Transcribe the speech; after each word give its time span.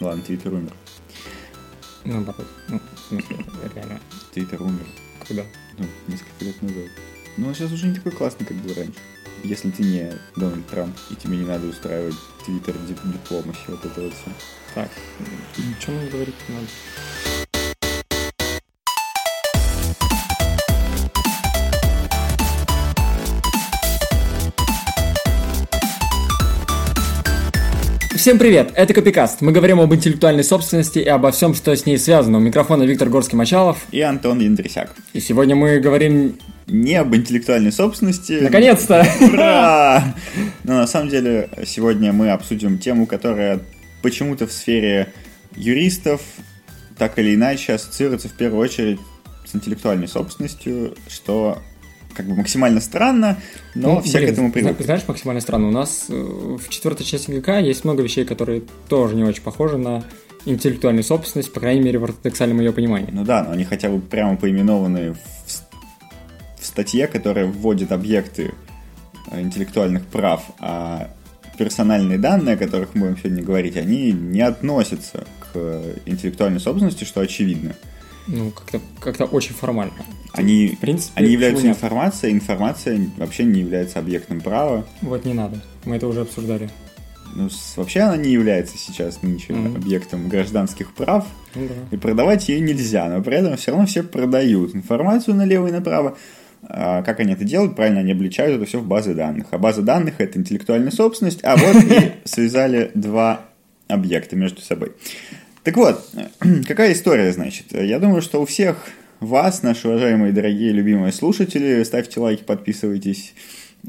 Ладно, 0.00 0.22
Твиттер 0.22 0.52
умер. 0.52 0.72
Наоборот. 2.04 2.46
Ну, 2.68 2.80
в 2.94 3.08
смысле, 3.08 3.44
реально. 3.74 4.00
Твиттер 4.32 4.62
умер. 4.62 4.86
Когда? 5.26 5.44
Ну, 5.78 5.86
несколько 6.08 6.44
лет 6.44 6.60
назад. 6.62 6.90
Ну, 7.36 7.50
а 7.50 7.54
сейчас 7.54 7.72
уже 7.72 7.86
не 7.86 7.94
такой 7.94 8.12
классный, 8.12 8.46
как 8.46 8.56
был 8.58 8.74
раньше. 8.74 8.98
Если 9.42 9.70
ты 9.70 9.82
не 9.82 10.12
Дональд 10.36 10.66
Трамп, 10.68 10.96
и 11.10 11.16
тебе 11.16 11.36
не 11.36 11.44
надо 11.44 11.66
устраивать 11.66 12.14
Твиттер 12.44 12.74
дипломащи, 12.78 13.64
вот 13.68 13.84
это 13.84 14.00
вот 14.00 14.12
все. 14.12 14.32
Так, 14.74 14.90
ничего 15.56 15.96
мне 15.96 16.10
говорить 16.10 16.34
не 16.48 16.54
надо. 16.54 16.68
Всем 28.24 28.38
привет, 28.38 28.72
это 28.74 28.94
Копикаст. 28.94 29.42
Мы 29.42 29.52
говорим 29.52 29.80
об 29.80 29.92
интеллектуальной 29.92 30.44
собственности 30.44 30.98
и 30.98 31.06
обо 31.06 31.30
всем, 31.30 31.52
что 31.52 31.76
с 31.76 31.84
ней 31.84 31.98
связано. 31.98 32.38
У 32.38 32.40
микрофона 32.40 32.84
Виктор 32.84 33.08
Горский-Мачалов. 33.08 33.76
И 33.90 34.00
Антон 34.00 34.40
Яндрисяк. 34.40 34.94
И 35.12 35.20
сегодня 35.20 35.54
мы 35.54 35.78
говорим... 35.78 36.38
Не 36.66 36.94
об 36.94 37.14
интеллектуальной 37.14 37.70
собственности. 37.70 38.38
Наконец-то! 38.40 39.06
Ура! 39.20 40.14
Но 40.62 40.72
на 40.72 40.86
самом 40.86 41.10
деле 41.10 41.50
сегодня 41.66 42.14
мы 42.14 42.30
обсудим 42.30 42.78
тему, 42.78 43.06
которая 43.06 43.60
почему-то 44.00 44.46
в 44.46 44.52
сфере 44.52 45.12
юристов 45.54 46.22
так 46.96 47.18
или 47.18 47.34
иначе 47.34 47.74
ассоциируется 47.74 48.30
в 48.30 48.32
первую 48.38 48.62
очередь 48.62 49.00
с 49.44 49.54
интеллектуальной 49.54 50.08
собственностью, 50.08 50.94
что 51.08 51.58
как 52.14 52.26
бы 52.26 52.34
максимально 52.34 52.80
странно, 52.80 53.38
но 53.74 53.94
ну, 53.94 54.00
все 54.00 54.18
блин, 54.18 54.28
к 54.28 54.32
этому 54.32 54.52
привыкли. 54.52 54.84
Знаешь, 54.84 55.02
максимально 55.06 55.40
странно. 55.40 55.68
У 55.68 55.72
нас 55.72 56.06
э, 56.08 56.14
в 56.14 56.68
четвертой 56.68 57.04
части 57.04 57.30
ГК 57.30 57.58
есть 57.58 57.84
много 57.84 58.02
вещей, 58.02 58.24
которые 58.24 58.62
тоже 58.88 59.14
не 59.14 59.24
очень 59.24 59.42
похожи 59.42 59.76
на 59.76 60.04
интеллектуальную 60.46 61.04
собственность, 61.04 61.52
по 61.52 61.60
крайней 61.60 61.80
мере, 61.80 61.98
в 61.98 62.04
ортодоксальном 62.04 62.60
ее 62.60 62.72
понимании. 62.72 63.10
Ну 63.10 63.24
да, 63.24 63.44
но 63.44 63.52
они 63.52 63.64
хотя 63.64 63.88
бы 63.88 64.00
прямо 64.00 64.36
поименованы 64.36 65.14
в, 65.14 65.18
в 66.60 66.66
статье, 66.66 67.06
которая 67.06 67.46
вводит 67.46 67.92
объекты 67.92 68.52
э, 69.30 69.40
интеллектуальных 69.40 70.06
прав, 70.06 70.42
а 70.60 71.10
персональные 71.58 72.18
данные, 72.18 72.54
о 72.54 72.58
которых 72.58 72.94
мы 72.94 73.08
будем 73.08 73.18
сегодня 73.18 73.42
говорить, 73.42 73.76
они 73.76 74.12
не 74.12 74.40
относятся 74.40 75.24
к 75.52 75.82
интеллектуальной 76.04 76.60
собственности, 76.60 77.04
что 77.04 77.20
очевидно. 77.20 77.74
Ну, 78.26 78.50
как-то 78.50 78.80
как 79.00 79.32
очень 79.32 79.54
формально. 79.54 79.92
Они, 80.32 80.68
в 80.68 80.78
принципе, 80.78 81.12
они 81.16 81.32
являются 81.32 81.68
информацией, 81.68 82.32
информация 82.32 83.00
вообще 83.18 83.44
не 83.44 83.60
является 83.60 83.98
объектом 83.98 84.40
права. 84.40 84.84
Вот 85.02 85.24
не 85.24 85.34
надо, 85.34 85.60
мы 85.84 85.96
это 85.96 86.06
уже 86.06 86.22
обсуждали. 86.22 86.70
Ну, 87.34 87.48
вообще 87.76 88.00
она 88.00 88.16
не 88.16 88.30
является 88.30 88.78
сейчас 88.78 89.22
нынче 89.22 89.52
mm-hmm. 89.52 89.76
объектом 89.76 90.28
гражданских 90.28 90.94
прав, 90.94 91.26
mm-hmm. 91.54 91.88
и 91.90 91.96
продавать 91.96 92.48
ее 92.48 92.60
нельзя, 92.60 93.08
но 93.08 93.22
при 93.22 93.36
этом 93.36 93.56
все 93.56 93.72
равно 93.72 93.86
все 93.86 94.02
продают 94.02 94.74
информацию 94.74 95.34
налево 95.34 95.66
и 95.66 95.72
направо. 95.72 96.16
А 96.66 97.02
как 97.02 97.20
они 97.20 97.32
это 97.32 97.44
делают? 97.44 97.76
Правильно, 97.76 98.00
они 98.00 98.12
обличают 98.12 98.56
это 98.56 98.66
все 98.66 98.78
в 98.78 98.86
базы 98.86 99.14
данных. 99.14 99.48
А 99.50 99.58
база 99.58 99.82
данных 99.82 100.14
это 100.18 100.38
интеллектуальная 100.38 100.92
собственность, 100.92 101.40
а 101.42 101.56
вот 101.56 101.82
и 101.90 102.12
связали 102.24 102.90
два 102.94 103.42
объекта 103.88 104.36
между 104.36 104.62
собой. 104.62 104.92
Так 105.64 105.78
вот, 105.78 106.06
какая 106.68 106.92
история, 106.92 107.32
значит? 107.32 107.72
Я 107.72 107.98
думаю, 107.98 108.20
что 108.20 108.40
у 108.40 108.44
всех 108.44 108.76
вас, 109.20 109.62
наши 109.62 109.88
уважаемые, 109.88 110.32
дорогие, 110.32 110.72
любимые 110.72 111.10
слушатели, 111.10 111.82
ставьте 111.84 112.20
лайки, 112.20 112.44
подписывайтесь 112.44 113.34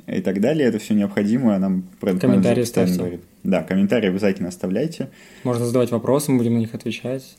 и 0.07 0.21
так 0.21 0.39
далее. 0.39 0.67
Это 0.69 0.79
все 0.79 0.93
необходимо. 0.93 1.55
А 1.55 1.59
нам 1.59 1.83
комментарии 1.99 2.63
ставьте. 2.63 2.97
Говорит. 2.97 3.21
Да, 3.43 3.61
комментарии 3.61 4.07
обязательно 4.07 4.49
оставляйте. 4.49 5.09
Можно 5.43 5.65
задавать 5.65 5.91
вопросы, 5.91 6.31
мы 6.31 6.37
будем 6.37 6.53
на 6.53 6.59
них 6.59 6.73
отвечать. 6.73 7.35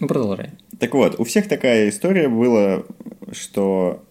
Ну, 0.00 0.08
продолжай. 0.08 0.52
Так 0.78 0.94
вот, 0.94 1.20
у 1.20 1.24
всех 1.24 1.46
такая 1.46 1.90
история 1.90 2.28
была, 2.30 2.84
что 3.32 4.02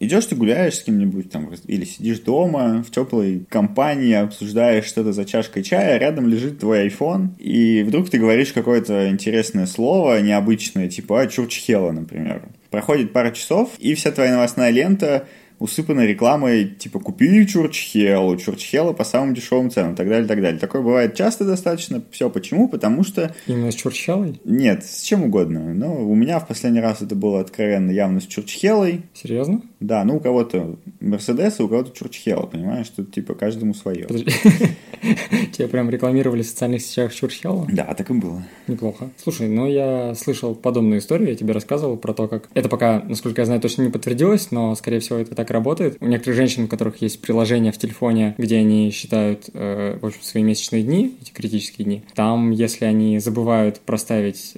идешь 0.00 0.26
ты 0.26 0.34
гуляешь 0.34 0.76
с 0.76 0.82
кем-нибудь 0.82 1.30
там, 1.30 1.50
или 1.66 1.84
сидишь 1.84 2.20
дома 2.20 2.82
в 2.82 2.90
теплой 2.90 3.44
компании, 3.48 4.14
обсуждаешь 4.14 4.86
что-то 4.86 5.12
за 5.12 5.24
чашкой 5.24 5.62
чая, 5.62 5.98
рядом 5.98 6.26
лежит 6.26 6.58
твой 6.58 6.88
iPhone, 6.88 7.38
и 7.38 7.84
вдруг 7.84 8.10
ты 8.10 8.18
говоришь 8.18 8.52
какое-то 8.52 9.08
интересное 9.10 9.66
слово, 9.66 10.20
необычное, 10.20 10.88
типа 10.88 11.20
«а, 11.20 11.26
чурчхела», 11.26 11.92
например. 11.92 12.42
Проходит 12.70 13.12
пара 13.12 13.30
часов, 13.30 13.70
и 13.78 13.94
вся 13.94 14.10
твоя 14.10 14.32
новостная 14.32 14.70
лента 14.70 15.28
усыпана 15.60 16.06
рекламой, 16.06 16.64
типа, 16.64 16.98
купи 16.98 17.46
Чурчхелу, 17.46 18.36
Чурчхела 18.36 18.92
по 18.92 19.04
самым 19.04 19.34
дешевым 19.34 19.70
ценам, 19.70 19.92
и 19.92 19.96
так 19.96 20.08
далее, 20.08 20.24
и 20.24 20.28
так 20.28 20.40
далее. 20.40 20.58
Такое 20.58 20.82
бывает 20.82 21.14
часто 21.14 21.44
достаточно. 21.44 22.02
Все 22.10 22.30
почему? 22.30 22.68
Потому 22.68 23.04
что... 23.04 23.34
Именно 23.46 23.70
с 23.70 23.74
Чурчхелой? 23.74 24.40
Нет, 24.44 24.84
с 24.84 25.02
чем 25.02 25.24
угодно. 25.24 25.74
Но 25.74 25.94
у 26.04 26.14
меня 26.14 26.40
в 26.40 26.48
последний 26.48 26.80
раз 26.80 27.02
это 27.02 27.14
было 27.14 27.40
откровенно 27.40 27.90
явно 27.90 28.20
с 28.20 28.26
Чурчхелой. 28.26 29.02
Серьезно? 29.14 29.62
Да, 29.80 30.02
ну 30.04 30.16
у 30.16 30.20
кого-то 30.20 30.78
Мерседес, 31.00 31.60
а 31.60 31.64
у 31.64 31.68
кого-то 31.68 31.96
Чурчхела, 31.96 32.46
понимаешь? 32.46 32.88
Тут 32.88 33.12
типа 33.12 33.34
каждому 33.34 33.74
свое. 33.74 34.06
Тебя 35.52 35.68
прям 35.68 35.90
рекламировали 35.90 36.42
в 36.42 36.46
социальных 36.46 36.80
сетях 36.80 37.14
Чурчхела? 37.14 37.66
Да, 37.70 37.84
так 37.94 38.10
и 38.10 38.14
было. 38.14 38.42
Неплохо. 38.66 39.10
Слушай, 39.22 39.48
ну 39.48 39.66
я 39.66 40.14
слышал 40.14 40.54
подобную 40.54 41.00
историю, 41.00 41.28
я 41.28 41.36
тебе 41.36 41.52
рассказывал 41.52 41.98
про 41.98 42.14
то, 42.14 42.28
как... 42.28 42.48
Это 42.54 42.70
пока, 42.70 43.00
насколько 43.00 43.42
я 43.42 43.44
знаю, 43.44 43.60
точно 43.60 43.82
не 43.82 43.90
подтвердилось, 43.90 44.50
но, 44.50 44.74
скорее 44.74 45.00
всего, 45.00 45.18
это 45.18 45.34
так 45.34 45.49
работает. 45.52 45.96
У 46.00 46.06
некоторых 46.06 46.36
женщин, 46.36 46.64
у 46.64 46.68
которых 46.68 47.02
есть 47.02 47.20
приложение 47.20 47.72
в 47.72 47.78
телефоне, 47.78 48.34
где 48.38 48.58
они 48.58 48.90
считают, 48.90 49.50
э, 49.52 49.98
в 50.00 50.06
общем, 50.06 50.22
свои 50.22 50.42
месячные 50.42 50.82
дни, 50.82 51.16
эти 51.20 51.32
критические 51.32 51.84
дни, 51.84 52.02
там, 52.14 52.50
если 52.50 52.84
они 52.84 53.18
забывают 53.18 53.80
проставить 53.80 54.54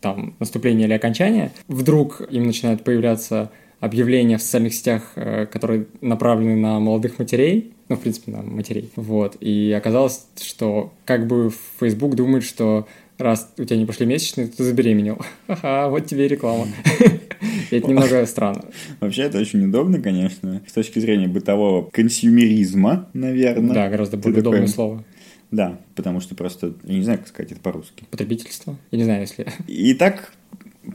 там 0.00 0.34
наступление 0.40 0.86
или 0.86 0.94
окончание, 0.94 1.52
вдруг 1.68 2.20
им 2.30 2.44
начинают 2.44 2.84
появляться 2.84 3.50
объявления 3.80 4.38
в 4.38 4.42
социальных 4.42 4.74
сетях, 4.74 5.12
э, 5.16 5.46
которые 5.46 5.86
направлены 6.00 6.56
на 6.56 6.78
молодых 6.78 7.18
матерей, 7.18 7.72
ну, 7.88 7.96
в 7.96 8.00
принципе, 8.00 8.30
на 8.30 8.42
матерей, 8.42 8.90
вот, 8.96 9.36
и 9.40 9.72
оказалось, 9.76 10.26
что 10.40 10.92
как 11.04 11.26
бы 11.26 11.50
Facebook 11.80 12.14
думает, 12.14 12.44
что 12.44 12.86
раз 13.18 13.52
у 13.58 13.64
тебя 13.64 13.76
не 13.76 13.86
пошли 13.86 14.06
месячные, 14.06 14.48
то 14.48 14.58
ты 14.58 14.64
забеременел. 14.64 15.18
Ха-ха, 15.46 15.88
вот 15.88 16.06
тебе 16.06 16.26
и 16.26 16.28
реклама. 16.28 16.66
Это 17.76 17.88
немного 17.88 18.24
странно. 18.26 18.64
Вообще, 19.00 19.22
это 19.22 19.38
очень 19.38 19.64
удобно, 19.64 20.00
конечно, 20.00 20.62
с 20.66 20.72
точки 20.72 20.98
зрения 20.98 21.28
бытового 21.28 21.88
консюмеризма, 21.90 23.08
наверное. 23.12 23.74
Да, 23.74 23.88
гораздо 23.88 24.16
более 24.16 24.40
удобное 24.40 24.66
слово. 24.66 25.04
Да, 25.50 25.78
потому 25.94 26.20
что 26.20 26.34
просто, 26.34 26.74
я 26.84 26.94
не 26.94 27.02
знаю, 27.02 27.18
как 27.18 27.28
сказать 27.28 27.52
это 27.52 27.60
по-русски. 27.60 28.04
Потребительство? 28.10 28.76
Я 28.90 28.98
не 28.98 29.04
знаю, 29.04 29.20
если... 29.20 29.46
И 29.66 29.92
так 29.94 30.32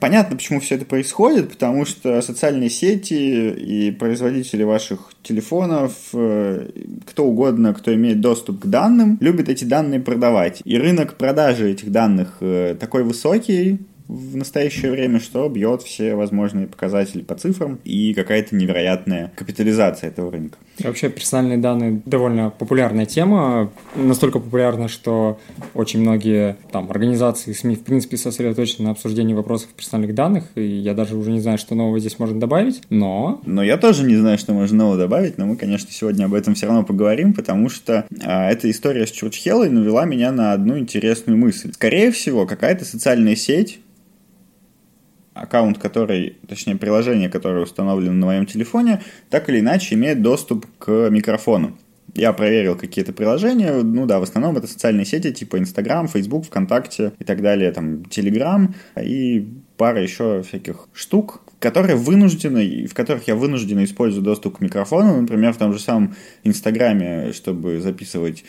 Понятно, 0.02 0.36
почему 0.36 0.60
все 0.60 0.76
это 0.76 0.86
происходит, 0.86 1.50
потому 1.50 1.86
что 1.86 2.22
социальные 2.22 2.70
сети 2.70 3.50
и 3.52 3.92
производители 3.92 4.64
ваших 4.64 5.12
телефонов, 5.24 5.94
э, 6.14 6.70
кто 7.06 7.26
угодно, 7.26 7.74
кто 7.74 7.94
имеет 7.94 8.20
доступ 8.20 8.60
к 8.60 8.66
данным, 8.66 9.18
любят 9.22 9.48
эти 9.48 9.64
данные 9.64 10.02
продавать. 10.02 10.62
И 10.66 10.78
рынок 10.78 11.16
продажи 11.16 11.72
этих 11.72 11.90
данных 11.90 12.38
э, 12.42 12.76
такой 12.78 13.04
высокий, 13.04 13.80
в 14.08 14.36
настоящее 14.38 14.92
время, 14.92 15.20
что 15.20 15.48
бьет 15.50 15.82
все 15.82 16.16
возможные 16.16 16.68
показатели 16.68 17.22
по 17.22 17.36
цифрам 17.36 17.80
и 17.84 18.14
какая-то 18.14 18.56
невероятная 18.56 19.32
капитализация 19.36 20.10
этого 20.10 20.32
рынка. 20.32 20.58
Вообще 20.80 21.10
персональные 21.10 21.58
данные 21.58 22.02
довольно 22.06 22.50
популярная 22.52 23.06
тема, 23.06 23.72
настолько 23.96 24.40
популярна, 24.40 24.88
что 24.88 25.40
очень 25.74 26.02
многие 26.02 26.58
там 26.72 26.90
организации 26.90 27.52
СМИ 27.52 27.76
в 27.76 27.84
принципе 27.84 28.18
сосредоточены 28.18 28.86
на 28.86 28.92
обсуждении 28.92 29.34
вопросов 29.34 29.70
персональных 29.70 30.16
данных, 30.16 30.46
и 30.56 30.66
я 30.66 30.94
даже 30.94 31.18
уже 31.18 31.32
не 31.32 31.40
знаю, 31.40 31.58
что 31.58 31.76
нового 31.76 32.00
здесь 32.00 32.20
можно 32.20 32.40
добавить, 32.40 32.82
но... 32.90 33.42
Но 33.46 33.64
я 33.64 33.78
тоже 33.78 34.04
не 34.04 34.16
знаю, 34.16 34.38
что 34.38 34.54
можно 34.54 34.78
нового 34.78 34.98
добавить, 34.98 35.38
но 35.38 35.46
мы, 35.46 35.56
конечно, 35.56 35.92
сегодня 35.92 36.26
об 36.26 36.34
этом 36.34 36.54
все 36.54 36.68
равно 36.68 36.84
поговорим, 36.84 37.34
потому 37.34 37.70
что 37.70 38.06
а, 38.24 38.50
эта 38.50 38.70
история 38.70 39.08
с 39.08 39.12
Чурчхеллой 39.12 39.70
навела 39.70 40.06
меня 40.06 40.32
на 40.32 40.54
одну 40.54 40.78
интересную 40.78 41.38
мысль. 41.38 41.74
Скорее 41.74 42.12
всего, 42.12 42.46
какая-то 42.46 42.86
социальная 42.86 43.36
сеть 43.36 43.80
аккаунт, 45.42 45.78
который, 45.78 46.38
точнее, 46.48 46.76
приложение, 46.76 47.30
которое 47.30 47.64
установлено 47.64 48.14
на 48.14 48.26
моем 48.26 48.46
телефоне, 48.46 49.02
так 49.30 49.50
или 49.50 49.60
иначе 49.60 49.96
имеет 49.96 50.22
доступ 50.22 50.66
к 50.78 51.10
микрофону. 51.10 51.78
Я 52.14 52.34
проверил 52.34 52.76
какие-то 52.76 53.14
приложения, 53.14 53.74
ну 53.84 54.06
да, 54.06 54.20
в 54.20 54.24
основном 54.24 54.58
это 54.58 54.66
социальные 54.66 55.06
сети 55.06 55.32
типа 55.32 55.60
Инстаграм, 55.60 56.08
Фейсбук, 56.08 56.46
ВКонтакте 56.46 57.12
и 57.20 57.24
так 57.24 57.42
далее, 57.42 57.72
там, 57.72 58.06
Телеграм 58.06 58.74
и 59.00 59.48
пара 59.78 60.02
еще 60.02 60.42
всяких 60.42 60.88
штук, 60.94 61.42
которые 61.60 61.96
вынуждены, 61.96 62.86
в 62.88 62.94
которых 62.94 63.28
я 63.28 63.36
вынужденно 63.36 63.84
использую 63.84 64.24
доступ 64.24 64.58
к 64.58 64.62
микрофону, 64.62 65.22
например, 65.22 65.54
в 65.54 65.58
том 65.58 65.74
же 65.74 65.80
самом 65.80 66.16
Инстаграме, 66.44 67.34
чтобы 67.34 67.82
записывать 67.82 68.44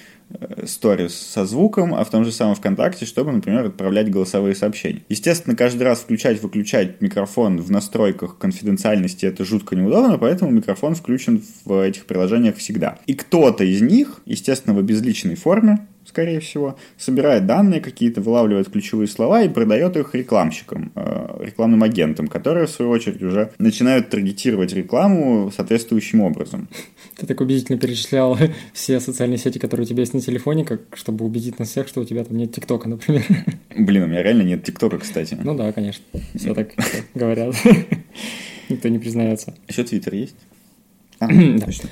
сторис 0.67 1.15
со 1.15 1.47
звуком, 1.47 1.95
а 1.95 2.05
в 2.05 2.11
том 2.11 2.25
же 2.25 2.33
самом 2.33 2.55
ВКонтакте, 2.55 3.07
чтобы, 3.07 3.33
например, 3.33 3.65
отправлять 3.65 4.11
голосовые 4.11 4.55
сообщения. 4.55 5.03
Естественно, 5.09 5.57
каждый 5.57 5.85
раз 5.85 6.01
включать-выключать 6.01 7.01
микрофон 7.01 7.61
в 7.61 7.71
настройках 7.71 8.37
конфиденциальности 8.37 9.25
это 9.25 9.45
жутко 9.45 9.75
неудобно, 9.75 10.19
поэтому 10.19 10.51
микрофон 10.51 10.95
включен 10.95 11.43
в 11.65 11.81
этих 11.81 12.05
приложениях 12.05 12.57
всегда. 12.57 12.99
И 13.07 13.15
кто-то 13.15 13.65
из 13.65 13.81
них, 13.81 14.21
естественно, 14.27 14.75
в 14.75 14.79
обезличенной 14.79 15.37
форме, 15.37 15.87
скорее 16.09 16.41
всего, 16.41 16.79
собирает 16.97 17.47
данные 17.47 17.81
какие-то, 17.81 18.21
вылавливает 18.21 18.71
ключевые 18.71 19.09
слова 19.09 19.43
и 19.43 19.49
продает 19.49 19.97
их 19.97 20.15
рекламщикам, 20.15 20.91
э, 20.95 21.37
рекламным 21.41 21.83
агентам, 21.83 22.29
которые, 22.29 22.67
в 22.67 22.71
свою 22.71 22.91
очередь, 22.91 23.23
уже 23.23 23.53
начинают 23.59 24.09
таргетировать 24.09 24.73
рекламу 24.73 25.53
соответствующим 25.55 26.23
образом. 26.23 26.69
Ты 27.17 27.27
так 27.27 27.41
убедительно 27.41 27.79
перечислял 27.79 28.39
все 28.73 29.01
социальные 29.01 29.39
сети, 29.39 29.59
которые 29.59 29.85
у 29.85 29.89
тебя 29.89 30.01
есть 30.01 30.15
на 30.15 30.21
телефоне, 30.21 30.65
как 30.65 30.81
чтобы 30.95 31.25
убедить 31.25 31.59
нас 31.59 31.69
всех, 31.69 31.89
что 31.89 32.01
у 32.01 32.05
тебя 32.05 32.25
там 32.25 32.37
нет 32.37 32.53
ТикТока, 32.53 32.89
например. 32.89 33.25
Блин, 33.77 34.05
у 34.05 34.07
меня 34.07 34.23
реально 34.23 34.43
нет 34.43 34.65
ТикТока, 34.65 34.99
кстати. 34.99 35.37
Ну 35.43 35.55
да, 35.55 35.73
конечно. 35.73 36.05
Все 36.35 36.55
так 36.55 36.71
говорят. 37.15 37.55
Никто 38.69 38.89
не 38.89 38.99
признается. 38.99 39.55
Еще 39.69 39.85
Твиттер 39.85 40.15
есть? 40.15 40.37
А, 41.21 41.27
точно. 41.27 41.89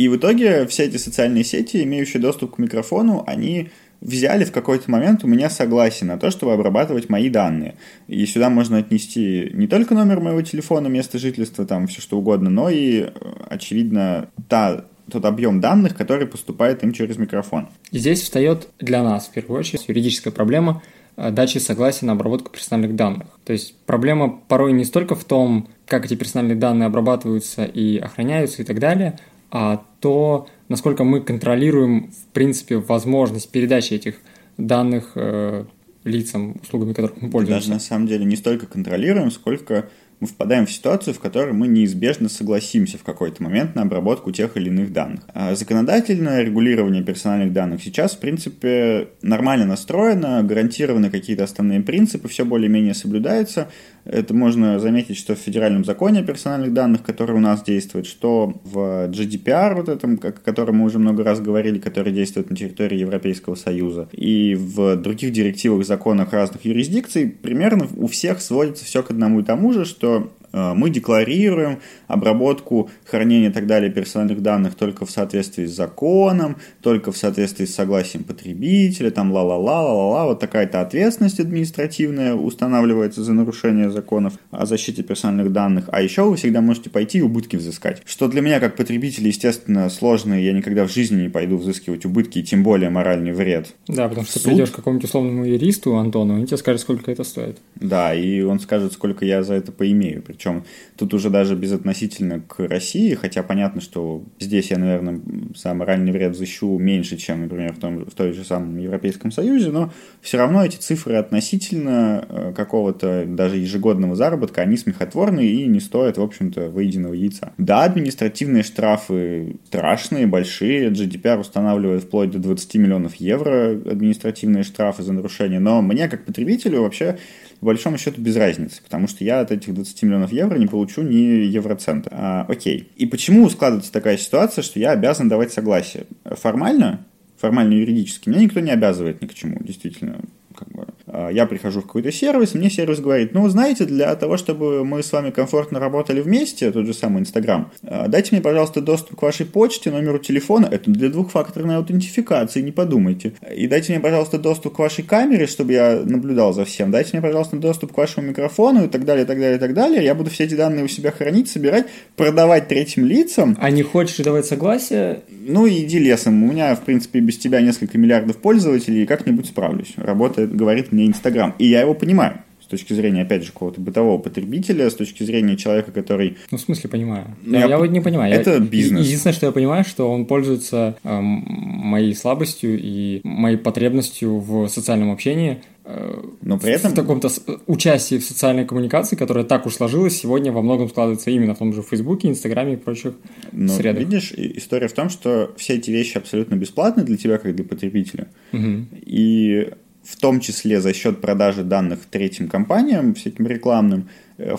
И 0.00 0.08
в 0.08 0.16
итоге 0.16 0.66
все 0.66 0.84
эти 0.84 0.96
социальные 0.96 1.44
сети, 1.44 1.82
имеющие 1.82 2.22
доступ 2.22 2.54
к 2.54 2.58
микрофону, 2.58 3.22
они 3.26 3.68
взяли 4.00 4.46
в 4.46 4.50
какой-то 4.50 4.90
момент 4.90 5.24
у 5.24 5.26
меня 5.26 5.50
согласие 5.50 6.08
на 6.08 6.16
то, 6.16 6.30
чтобы 6.30 6.54
обрабатывать 6.54 7.10
мои 7.10 7.28
данные. 7.28 7.74
И 8.08 8.24
сюда 8.24 8.48
можно 8.48 8.78
отнести 8.78 9.50
не 9.52 9.66
только 9.66 9.92
номер 9.92 10.20
моего 10.20 10.40
телефона, 10.40 10.86
место 10.86 11.18
жительства, 11.18 11.66
там 11.66 11.86
все 11.86 12.00
что 12.00 12.16
угодно, 12.16 12.48
но 12.48 12.70
и, 12.70 13.10
очевидно, 13.50 14.30
та, 14.48 14.86
тот 15.12 15.26
объем 15.26 15.60
данных, 15.60 15.94
который 15.94 16.26
поступает 16.26 16.82
им 16.82 16.94
через 16.94 17.18
микрофон. 17.18 17.68
Здесь 17.92 18.22
встает 18.22 18.68
для 18.78 19.02
нас, 19.02 19.26
в 19.26 19.32
первую 19.32 19.60
очередь, 19.60 19.86
юридическая 19.86 20.32
проблема 20.32 20.82
э, 21.18 21.30
дачи 21.30 21.58
согласия 21.58 22.06
на 22.06 22.12
обработку 22.12 22.50
персональных 22.50 22.96
данных. 22.96 23.26
То 23.44 23.52
есть 23.52 23.76
проблема 23.84 24.40
порой 24.48 24.72
не 24.72 24.86
столько 24.86 25.14
в 25.14 25.24
том, 25.24 25.68
как 25.86 26.06
эти 26.06 26.14
персональные 26.14 26.56
данные 26.56 26.86
обрабатываются 26.86 27.64
и 27.64 27.98
охраняются 27.98 28.62
и 28.62 28.64
так 28.64 28.78
далее, 28.78 29.18
то, 29.50 30.48
насколько 30.68 31.04
мы 31.04 31.20
контролируем, 31.20 32.10
в 32.10 32.32
принципе, 32.32 32.76
возможность 32.76 33.50
передачи 33.50 33.94
этих 33.94 34.16
данных 34.56 35.12
э, 35.14 35.64
лицам, 36.04 36.56
услугами 36.62 36.92
которых 36.92 37.20
мы 37.20 37.30
пользуемся. 37.30 37.68
Даже 37.68 37.70
на 37.70 37.80
самом 37.80 38.06
деле 38.06 38.24
не 38.24 38.36
столько 38.36 38.66
контролируем, 38.66 39.30
сколько 39.30 39.88
мы 40.20 40.26
впадаем 40.26 40.66
в 40.66 40.70
ситуацию, 40.70 41.14
в 41.14 41.18
которой 41.18 41.54
мы 41.54 41.66
неизбежно 41.66 42.28
согласимся 42.28 42.98
в 42.98 43.02
какой-то 43.02 43.42
момент 43.42 43.74
на 43.74 43.82
обработку 43.82 44.30
тех 44.30 44.56
или 44.56 44.68
иных 44.68 44.92
данных. 44.92 45.20
А 45.32 45.54
законодательное 45.54 46.42
регулирование 46.42 47.02
персональных 47.02 47.54
данных 47.54 47.82
сейчас, 47.82 48.12
в 48.12 48.18
принципе, 48.18 49.08
нормально 49.22 49.64
настроено, 49.64 50.42
гарантированы 50.42 51.10
какие-то 51.10 51.44
основные 51.44 51.80
принципы, 51.80 52.28
все 52.28 52.44
более-менее 52.44 52.94
соблюдается. 52.94 53.70
Это 54.04 54.34
можно 54.34 54.78
заметить, 54.78 55.16
что 55.16 55.34
в 55.34 55.38
федеральном 55.38 55.84
законе 55.84 56.20
о 56.20 56.24
персональных 56.24 56.72
данных, 56.72 57.02
который 57.02 57.36
у 57.36 57.40
нас 57.40 57.62
действует, 57.62 58.06
что 58.06 58.60
в 58.64 59.08
GDPR, 59.08 59.74
вот 59.74 59.88
этом, 59.88 60.18
о 60.22 60.32
котором 60.32 60.76
мы 60.76 60.86
уже 60.86 60.98
много 60.98 61.22
раз 61.22 61.40
говорили, 61.40 61.78
который 61.78 62.12
действует 62.12 62.50
на 62.50 62.56
территории 62.56 62.98
Европейского 62.98 63.54
Союза, 63.54 64.08
и 64.12 64.54
в 64.54 64.96
других 64.96 65.32
директивах, 65.32 65.86
законах 65.86 66.32
разных 66.32 66.64
юрисдикций, 66.64 67.28
примерно 67.28 67.88
у 67.96 68.06
всех 68.06 68.40
сводится 68.40 68.84
все 68.84 69.02
к 69.02 69.10
одному 69.10 69.40
и 69.40 69.44
тому 69.44 69.72
же, 69.72 69.84
что 69.84 70.30
Э, 70.52 70.72
мы 70.74 70.90
декларируем 70.90 71.80
обработку, 72.12 72.90
хранение 73.04 73.50
и 73.50 73.52
так 73.52 73.66
далее 73.66 73.90
персональных 73.90 74.42
данных 74.42 74.74
только 74.74 75.06
в 75.06 75.10
соответствии 75.10 75.66
с 75.66 75.72
законом, 75.72 76.56
только 76.82 77.12
в 77.12 77.16
соответствии 77.16 77.64
с 77.64 77.74
согласием 77.74 78.24
потребителя, 78.24 79.10
там 79.10 79.32
ла-ла-ла, 79.32 79.82
ла-ла-ла, 79.82 80.26
вот 80.26 80.40
такая-то 80.40 80.80
ответственность 80.80 81.40
административная 81.40 82.34
устанавливается 82.34 83.22
за 83.22 83.32
нарушение 83.32 83.90
законов 83.90 84.34
о 84.50 84.66
защите 84.66 85.02
персональных 85.02 85.52
данных. 85.52 85.84
А 85.88 86.02
еще 86.02 86.22
вы 86.28 86.36
всегда 86.36 86.60
можете 86.60 86.90
пойти 86.90 87.18
и 87.18 87.22
убытки 87.22 87.56
взыскать. 87.56 88.02
Что 88.04 88.28
для 88.28 88.40
меня, 88.40 88.60
как 88.60 88.76
потребителя, 88.76 89.28
естественно, 89.28 89.88
сложно, 89.90 90.34
я 90.34 90.52
никогда 90.52 90.86
в 90.86 90.92
жизни 90.92 91.22
не 91.22 91.28
пойду 91.28 91.56
взыскивать 91.56 92.04
убытки, 92.04 92.38
и 92.38 92.42
тем 92.42 92.62
более 92.62 92.90
моральный 92.90 93.32
вред. 93.32 93.74
Да, 93.86 94.08
потому 94.08 94.26
что 94.26 94.38
Суд... 94.38 94.42
ты 94.42 94.48
придешь 94.50 94.70
к 94.70 94.76
какому-нибудь 94.76 95.08
условному 95.08 95.44
юристу, 95.44 95.96
Антону, 95.96 96.34
он 96.34 96.46
тебе 96.46 96.56
скажет, 96.56 96.80
сколько 96.80 97.10
это 97.10 97.24
стоит. 97.24 97.58
Да, 97.76 98.14
и 98.14 98.40
он 98.42 98.60
скажет, 98.60 98.92
сколько 98.92 99.24
я 99.24 99.42
за 99.42 99.54
это 99.54 99.72
поимею. 99.72 100.22
Причем 100.22 100.64
тут 100.96 101.14
уже 101.14 101.30
даже 101.30 101.56
безотносительно 102.00 102.40
к 102.40 102.60
России, 102.60 103.14
хотя 103.14 103.42
понятно, 103.42 103.80
что 103.80 104.22
здесь 104.38 104.70
я, 104.70 104.78
наверное, 104.78 105.20
за 105.54 105.74
моральный 105.74 106.12
вред 106.12 106.36
защищу 106.36 106.78
меньше, 106.78 107.16
чем, 107.16 107.42
например, 107.42 107.74
в, 107.74 107.78
том, 107.78 108.04
в 108.04 108.14
той 108.14 108.32
же 108.32 108.44
самом 108.44 108.78
Европейском 108.78 109.30
Союзе, 109.30 109.70
но 109.70 109.92
все 110.20 110.38
равно 110.38 110.64
эти 110.64 110.76
цифры 110.76 111.16
относительно 111.16 112.24
э, 112.28 112.52
какого-то 112.56 113.24
даже 113.26 113.56
ежегодного 113.56 114.16
заработка, 114.16 114.62
они 114.62 114.76
смехотворны 114.76 115.46
и 115.46 115.66
не 115.66 115.80
стоят, 115.80 116.18
в 116.18 116.22
общем-то, 116.22 116.68
выеденного 116.68 117.14
яйца. 117.14 117.52
Да, 117.58 117.84
административные 117.84 118.62
штрафы 118.62 119.56
страшные, 119.66 120.26
большие, 120.26 120.90
GDPR 120.90 121.40
устанавливает 121.40 122.04
вплоть 122.04 122.30
до 122.30 122.38
20 122.38 122.74
миллионов 122.76 123.16
евро 123.16 123.70
административные 123.70 124.64
штрафы 124.64 125.02
за 125.02 125.12
нарушение, 125.12 125.60
но 125.60 125.82
мне, 125.82 126.08
как 126.08 126.24
потребителю, 126.24 126.82
вообще 126.82 127.18
по 127.60 127.66
большому 127.66 127.98
счету 127.98 128.20
без 128.20 128.36
разницы, 128.36 128.82
потому 128.82 129.06
что 129.06 129.22
я 129.22 129.40
от 129.40 129.52
этих 129.52 129.74
20 129.74 130.02
миллионов 130.02 130.32
евро 130.32 130.56
не 130.56 130.66
получу 130.66 131.02
ни 131.02 131.14
евроцента. 131.14 132.08
А, 132.10 132.46
окей. 132.48 132.90
И 132.96 133.06
почему 133.06 133.48
складывается 133.50 133.92
такая 133.92 134.16
ситуация, 134.16 134.62
что 134.62 134.78
я 134.80 134.92
обязан 134.92 135.28
давать 135.28 135.52
согласие? 135.52 136.06
Формально, 136.24 137.04
формально 137.36 137.74
юридически, 137.74 138.30
меня 138.30 138.40
никто 138.40 138.60
не 138.60 138.70
обязывает 138.70 139.20
ни 139.20 139.26
к 139.26 139.34
чему, 139.34 139.58
действительно. 139.60 140.20
Как 140.56 140.68
бы, 140.68 140.86
я 141.32 141.46
прихожу 141.46 141.80
в 141.80 141.86
какой-то 141.86 142.12
сервис, 142.12 142.54
мне 142.54 142.70
сервис 142.70 143.00
говорит, 143.00 143.34
ну, 143.34 143.48
знаете, 143.48 143.84
для 143.84 144.14
того, 144.16 144.36
чтобы 144.36 144.84
мы 144.84 145.02
с 145.02 145.12
вами 145.12 145.30
комфортно 145.30 145.78
работали 145.80 146.20
вместе, 146.20 146.70
тот 146.70 146.86
же 146.86 146.94
самый 146.94 147.20
Инстаграм, 147.20 147.70
а, 147.82 148.08
дайте 148.08 148.28
мне, 148.32 148.42
пожалуйста, 148.42 148.80
доступ 148.80 149.18
к 149.18 149.22
вашей 149.22 149.46
почте, 149.46 149.90
номеру 149.90 150.18
телефона, 150.18 150.68
это 150.70 150.90
для 150.90 151.08
двухфакторной 151.08 151.76
аутентификации, 151.76 152.60
не 152.60 152.72
подумайте. 152.72 153.32
И 153.54 153.66
дайте 153.66 153.92
мне, 153.92 154.00
пожалуйста, 154.00 154.38
доступ 154.38 154.76
к 154.76 154.78
вашей 154.78 155.04
камере, 155.04 155.46
чтобы 155.46 155.72
я 155.72 156.02
наблюдал 156.04 156.52
за 156.52 156.64
всем. 156.64 156.90
Дайте 156.90 157.10
мне, 157.12 157.22
пожалуйста, 157.22 157.56
доступ 157.56 157.92
к 157.92 157.98
вашему 157.98 158.28
микрофону 158.28 158.84
и 158.84 158.88
так 158.88 159.04
далее, 159.04 159.24
и 159.24 159.26
так 159.26 159.38
далее, 159.38 159.56
и 159.56 159.60
так 159.60 159.74
далее. 159.74 160.04
Я 160.04 160.14
буду 160.14 160.30
все 160.30 160.44
эти 160.44 160.54
данные 160.54 160.84
у 160.84 160.88
себя 160.88 161.10
хранить, 161.10 161.48
собирать, 161.48 161.86
продавать 162.16 162.68
третьим 162.68 163.04
лицам. 163.04 163.56
А 163.60 163.70
не 163.70 163.82
хочешь 163.82 164.18
давать 164.18 164.46
согласие? 164.46 165.22
Ну, 165.28 165.68
иди 165.68 165.98
лесом. 165.98 166.42
У 166.42 166.52
меня, 166.52 166.74
в 166.74 166.82
принципе, 166.82 167.20
без 167.20 167.38
тебя 167.38 167.60
несколько 167.60 167.98
миллиардов 167.98 168.36
пользователей, 168.36 169.02
и 169.02 169.06
как-нибудь 169.06 169.46
справлюсь. 169.46 169.94
Работает, 169.96 170.54
говорит 170.54 170.92
мне 170.92 170.99
Инстаграм. 171.06 171.54
И 171.58 171.66
я 171.66 171.80
его 171.80 171.94
понимаю 171.94 172.42
с 172.60 172.66
точки 172.66 172.92
зрения, 172.92 173.22
опять 173.22 173.42
же, 173.42 173.52
какого-то 173.52 173.80
бытового 173.80 174.18
потребителя, 174.18 174.88
с 174.88 174.94
точки 174.94 175.24
зрения 175.24 175.56
человека, 175.56 175.90
который... 175.90 176.36
Ну, 176.50 176.58
в 176.58 176.60
смысле, 176.60 176.88
понимаю. 176.88 177.24
Ну, 177.42 177.58
я, 177.58 177.66
я 177.66 177.78
вот 177.78 177.90
не 177.90 178.00
понимаю. 178.00 178.32
Это 178.32 178.52
я... 178.52 178.58
бизнес. 178.60 179.06
Единственное, 179.06 179.34
что 179.34 179.46
я 179.46 179.52
понимаю, 179.52 179.84
что 179.84 180.10
он 180.10 180.24
пользуется 180.24 180.96
э, 181.02 181.20
моей 181.20 182.14
слабостью 182.14 182.78
и 182.80 183.20
моей 183.24 183.56
потребностью 183.56 184.38
в 184.38 184.68
социальном 184.68 185.10
общении, 185.10 185.62
э, 185.84 186.22
но 186.42 186.58
при 186.58 186.72
этом... 186.72 186.92
В 186.92 186.94
таком-то 186.94 187.28
участии 187.66 188.18
в 188.18 188.24
социальной 188.24 188.64
коммуникации, 188.66 189.16
которая 189.16 189.44
так 189.44 189.66
уж 189.66 189.74
сложилась, 189.74 190.16
сегодня 190.16 190.52
во 190.52 190.62
многом 190.62 190.88
складывается 190.88 191.30
именно 191.30 191.56
в 191.56 191.58
том 191.58 191.72
же 191.72 191.82
Фейсбуке, 191.82 192.28
Инстаграме 192.28 192.74
и 192.74 192.76
прочих 192.76 193.14
Но 193.50 193.72
средах. 193.72 194.00
видишь, 194.00 194.32
история 194.36 194.86
в 194.86 194.92
том, 194.92 195.08
что 195.08 195.52
все 195.56 195.74
эти 195.74 195.90
вещи 195.90 196.18
абсолютно 196.18 196.54
бесплатны 196.54 197.02
для 197.02 197.16
тебя, 197.16 197.38
как 197.38 197.56
для 197.56 197.64
потребителя. 197.64 198.28
Угу. 198.52 198.86
И 199.06 199.70
в 200.10 200.16
том 200.16 200.40
числе 200.40 200.80
за 200.80 200.92
счет 200.92 201.20
продажи 201.20 201.62
данных 201.62 202.00
третьим 202.10 202.48
компаниям, 202.48 203.14
всяким 203.14 203.46
рекламным, 203.46 204.08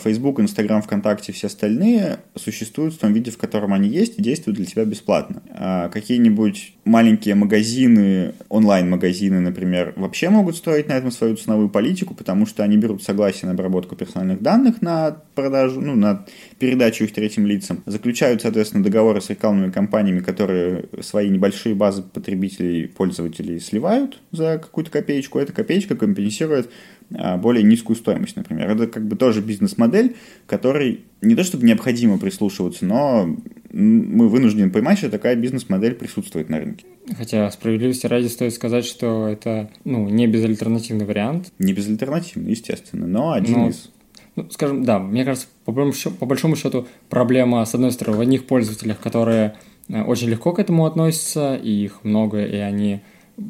Facebook, 0.04 0.40
Instagram, 0.40 0.82
ВКонтакте, 0.82 1.32
все 1.32 1.48
остальные 1.48 2.18
существуют 2.36 2.94
в 2.94 2.98
том 3.00 3.14
виде, 3.14 3.32
в 3.32 3.38
котором 3.38 3.74
они 3.74 3.90
есть, 3.90 4.20
и 4.20 4.22
действуют 4.22 4.58
для 4.58 4.66
тебя 4.66 4.86
бесплатно. 4.86 5.42
А 5.52 5.90
какие-нибудь 5.90 6.74
маленькие 6.86 7.36
магазины, 7.36 8.34
онлайн-магазины, 8.50 9.40
например, 9.40 9.94
вообще 9.96 10.30
могут 10.30 10.56
строить 10.56 10.88
на 10.88 10.94
этом 10.94 11.12
свою 11.12 11.36
ценовую 11.36 11.70
политику, 11.70 12.14
потому 12.14 12.46
что 12.46 12.64
они 12.64 12.78
берут 12.78 13.04
согласие 13.04 13.48
на 13.48 13.52
обработку 13.52 13.96
персональных 13.96 14.42
данных 14.42 14.82
на 14.82 15.18
продажу, 15.36 15.82
ну, 15.82 15.96
на 15.96 16.26
передачу 16.60 17.04
их 17.04 17.14
третьим 17.14 17.46
лицам, 17.46 17.84
заключают, 17.86 18.42
соответственно, 18.42 18.84
договоры 18.84 19.22
с 19.22 19.30
рекламными 19.30 19.72
компаниями, 19.72 20.20
которые 20.20 20.86
свои 21.02 21.30
небольшие 21.30 21.76
базы 21.76 22.04
потребителей, 22.04 22.88
пользователей 22.88 23.60
сливают 23.60 24.20
за 24.32 24.58
какую-то 24.58 24.92
копеечку. 24.92 25.40
Эта 25.40 25.54
копеечка 25.54 25.96
компенсирует 25.96 26.70
более 27.12 27.64
низкую 27.64 27.96
стоимость, 27.96 28.36
например. 28.36 28.70
Это 28.70 28.88
как 28.88 29.08
бы 29.08 29.16
тоже 29.16 29.42
бизнес-модель, 29.42 30.16
которой 30.48 31.02
не 31.22 31.36
то 31.36 31.44
чтобы 31.44 31.66
необходимо 31.66 32.18
прислушиваться, 32.18 32.86
но 32.86 33.38
мы 33.72 34.30
вынуждены 34.30 34.70
понимать, 34.70 34.98
что 34.98 35.10
такая 35.10 35.36
бизнес-модель 35.36 35.96
присутствует 35.96 36.50
на 36.50 36.60
рынке. 36.60 36.86
Хотя 37.18 37.50
справедливости 37.52 38.06
ради 38.06 38.28
стоит 38.28 38.54
сказать, 38.54 38.86
что 38.86 39.28
это 39.28 39.70
ну, 39.84 40.08
не 40.10 40.28
безальтернативный 40.28 41.06
вариант. 41.06 41.52
Не 41.60 41.74
безальтернативный, 41.74 42.52
естественно, 42.52 43.08
но 43.08 43.32
один 43.32 43.54
но, 43.54 43.70
из. 43.70 43.90
Ну, 44.36 44.50
скажем, 44.50 44.84
да, 44.84 45.00
мне 45.00 45.26
кажется, 45.26 45.48
по 45.66 45.72
большому, 45.72 45.94
счету, 45.94 46.16
по 46.16 46.26
большому 46.26 46.56
счету 46.56 46.88
проблема, 47.10 47.66
с 47.66 47.76
одной 47.76 47.92
стороны, 47.92 48.18
в 48.18 48.22
одних 48.22 48.46
пользователях, 48.46 49.00
которые 49.00 49.56
э, 49.90 50.02
очень 50.04 50.30
легко 50.30 50.54
к 50.54 50.60
этому 50.60 50.86
относятся, 50.86 51.56
и 51.56 51.70
их 51.70 52.04
много, 52.04 52.46
и 52.46 52.56
они 52.56 53.02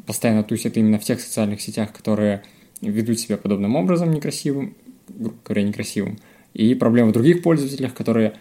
постоянно 0.06 0.42
тусят 0.42 0.76
именно 0.76 0.98
в 0.98 1.04
тех 1.04 1.20
социальных 1.20 1.60
сетях, 1.60 1.92
которые 1.92 2.42
ведут 2.90 3.20
себя 3.20 3.36
подобным 3.36 3.76
образом 3.76 4.12
некрасивым, 4.12 4.74
грубо 5.08 5.36
говоря, 5.44 5.62
некрасивым. 5.62 6.18
И 6.54 6.74
проблема 6.74 7.10
в 7.10 7.12
других 7.12 7.42
пользователях, 7.42 7.94
которые 7.94 8.34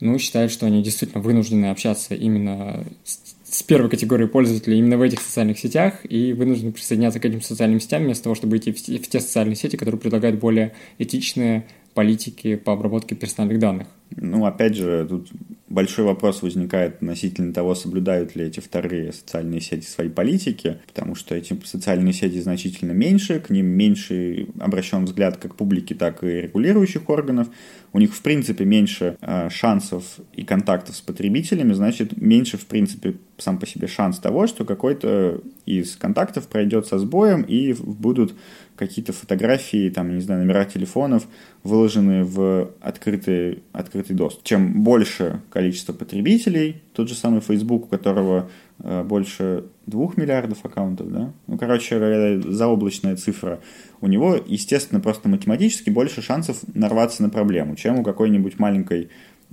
ну, 0.00 0.18
считают, 0.18 0.52
что 0.52 0.66
они 0.66 0.82
действительно 0.82 1.22
вынуждены 1.22 1.66
общаться 1.66 2.14
именно 2.14 2.84
с, 3.04 3.20
с 3.44 3.62
первой 3.62 3.90
категорией 3.90 4.28
пользователей 4.28 4.78
именно 4.78 4.96
в 4.96 5.02
этих 5.02 5.20
социальных 5.20 5.58
сетях 5.58 6.00
и 6.08 6.32
вынуждены 6.32 6.72
присоединяться 6.72 7.20
к 7.20 7.24
этим 7.24 7.42
социальным 7.42 7.80
сетям 7.80 8.04
вместо 8.04 8.24
того, 8.24 8.34
чтобы 8.34 8.56
идти 8.56 8.72
в, 8.72 8.78
в 8.78 9.08
те 9.08 9.20
социальные 9.20 9.56
сети, 9.56 9.76
которые 9.76 10.00
предлагают 10.00 10.38
более 10.38 10.74
этичные 10.98 11.66
политики 11.94 12.54
по 12.56 12.72
обработке 12.72 13.14
персональных 13.14 13.58
данных. 13.58 13.88
Ну, 14.16 14.44
опять 14.46 14.74
же, 14.74 15.06
тут 15.08 15.28
большой 15.68 16.04
вопрос 16.04 16.42
возникает 16.42 16.96
относительно 16.96 17.52
того, 17.52 17.74
соблюдают 17.74 18.34
ли 18.34 18.46
эти 18.46 18.60
вторые 18.60 19.12
социальные 19.12 19.60
сети 19.60 19.86
свои 19.86 20.08
политики, 20.08 20.78
потому 20.86 21.14
что 21.14 21.34
эти 21.34 21.58
социальные 21.64 22.14
сети 22.14 22.40
значительно 22.40 22.92
меньше, 22.92 23.40
к 23.40 23.50
ним 23.50 23.66
меньше 23.66 24.48
обращен 24.58 25.04
взгляд 25.04 25.36
как 25.36 25.56
публики, 25.56 25.94
так 25.94 26.24
и 26.24 26.42
регулирующих 26.42 27.08
органов. 27.08 27.48
У 27.92 27.98
них, 27.98 28.14
в 28.14 28.22
принципе, 28.22 28.64
меньше 28.64 29.16
э, 29.20 29.48
шансов 29.50 30.04
и 30.34 30.42
контактов 30.42 30.96
с 30.96 31.00
потребителями, 31.00 31.72
значит, 31.72 32.16
меньше, 32.16 32.58
в 32.58 32.66
принципе, 32.66 33.16
сам 33.38 33.58
по 33.58 33.66
себе 33.66 33.86
шанс 33.86 34.18
того, 34.18 34.46
что 34.46 34.64
какой-то 34.64 35.40
из 35.64 35.96
контактов 35.96 36.48
пройдет 36.48 36.86
со 36.86 36.98
сбоем 36.98 37.42
и 37.42 37.74
будут 37.74 38.34
какие-то 38.78 39.12
фотографии, 39.12 39.90
там, 39.90 40.14
не 40.14 40.20
знаю, 40.20 40.44
номера 40.44 40.64
телефонов, 40.64 41.26
выложены 41.64 42.24
в 42.24 42.70
открытый, 42.80 43.62
открытый 43.72 44.14
доступ. 44.14 44.44
Чем 44.44 44.84
больше 44.84 45.40
количество 45.50 45.92
потребителей, 45.92 46.82
тот 46.92 47.08
же 47.08 47.14
самый 47.14 47.40
Facebook, 47.40 47.84
у 47.84 47.86
которого 47.88 48.48
э, 48.78 49.02
больше 49.02 49.64
двух 49.86 50.16
миллиардов 50.16 50.64
аккаунтов, 50.64 51.10
да, 51.10 51.32
ну, 51.46 51.58
короче, 51.58 52.40
заоблачная 52.46 53.16
цифра, 53.16 53.60
у 54.00 54.06
него, 54.06 54.38
естественно, 54.46 55.00
просто 55.00 55.28
математически 55.28 55.90
больше 55.90 56.22
шансов 56.22 56.58
нарваться 56.74 57.22
на 57.22 57.30
проблему, 57.30 57.74
чем 57.74 57.98
у 57.98 58.04
какой-нибудь 58.04 58.58
маленькой 58.60 59.08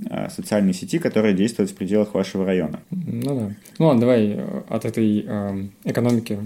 э, 0.07 0.29
социальной 0.29 0.73
сети, 0.73 0.99
которая 0.99 1.33
действует 1.33 1.71
в 1.71 1.75
пределах 1.75 2.13
вашего 2.13 2.45
района. 2.45 2.81
Ну 2.91 3.39
да. 3.39 3.55
Ну 3.79 3.85
ладно, 3.87 4.01
давай 4.01 4.27
э, 4.27 4.61
от 4.69 4.85
этой 4.85 5.25
э, 5.27 5.67
экономики 5.83 6.39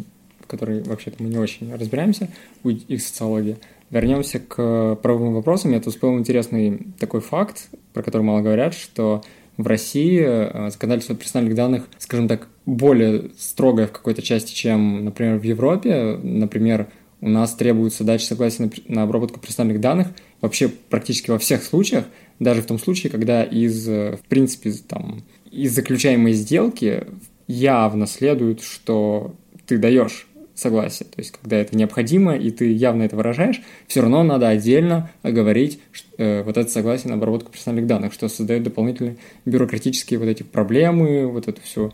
которой 0.50 0.82
вообще-то 0.84 1.22
мы 1.24 1.30
не 1.30 1.38
очень 1.38 1.74
разбираемся, 1.74 2.30
их 2.64 3.02
социология. 3.02 3.58
Вернемся 3.90 4.40
к 4.40 4.96
правовым 5.02 5.34
вопросам. 5.34 5.72
Я 5.72 5.80
тут 5.80 5.94
вспомнил 5.94 6.20
интересный 6.20 6.88
такой 7.00 7.22
факт, 7.22 7.70
про 7.94 8.04
который 8.04 8.22
мало 8.22 8.42
говорят, 8.42 8.74
что 8.74 9.24
в 9.60 9.68
России 9.68 10.24
э, 10.24 10.70
законодательство 10.70 11.16
персональных 11.16 11.54
данных, 11.54 11.84
скажем 11.98 12.30
так, 12.30 12.48
более 12.66 13.32
строгое 13.38 13.88
в 13.88 13.92
какой-то 13.92 14.22
части, 14.22 14.54
чем, 14.54 15.04
например, 15.04 15.38
в 15.38 15.44
Европе. 15.44 16.18
Например, 16.24 16.88
у 17.20 17.28
нас 17.28 17.56
требуется 17.56 18.06
дать 18.06 18.22
согласие 18.22 18.72
на 18.88 19.04
обработку 19.04 19.38
персональных 19.38 19.82
данных 19.82 20.08
вообще 20.40 20.70
практически 20.70 21.30
во 21.30 21.38
всех 21.40 21.64
случаях, 21.64 22.06
даже 22.40 22.62
в 22.62 22.68
том 22.68 22.80
случае, 22.80 23.12
когда 23.12 23.44
из, 23.44 23.86
э, 23.90 24.16
в 24.16 24.26
принципе, 24.30 24.72
там, 24.88 25.24
из 25.52 25.76
заключаемой 25.76 26.32
сделки 26.32 27.08
явно 27.48 28.08
следует, 28.08 28.62
что 28.62 29.36
ты 29.66 29.78
даешь 29.78 30.29
согласие. 30.60 31.08
То 31.08 31.20
есть, 31.20 31.32
когда 31.32 31.58
это 31.58 31.76
необходимо, 31.76 32.36
и 32.36 32.52
ты 32.52 32.72
явно 32.72 33.04
это 33.04 33.16
выражаешь, 33.16 33.62
все 33.88 34.02
равно 34.02 34.24
надо 34.24 34.50
отдельно 34.50 35.10
оговорить 35.24 35.80
э, 36.18 36.44
вот 36.44 36.58
это 36.58 36.70
согласие 36.70 37.10
на 37.10 37.16
обработку 37.16 37.52
персональных 37.52 37.88
данных, 37.88 38.14
что 38.14 38.28
создает 38.30 38.64
дополнительные 38.64 39.18
бюрократические 39.46 40.20
вот 40.20 40.28
эти 40.28 40.44
проблемы, 40.44 41.28
вот 41.28 41.48
эту 41.48 41.62
всю 41.62 41.94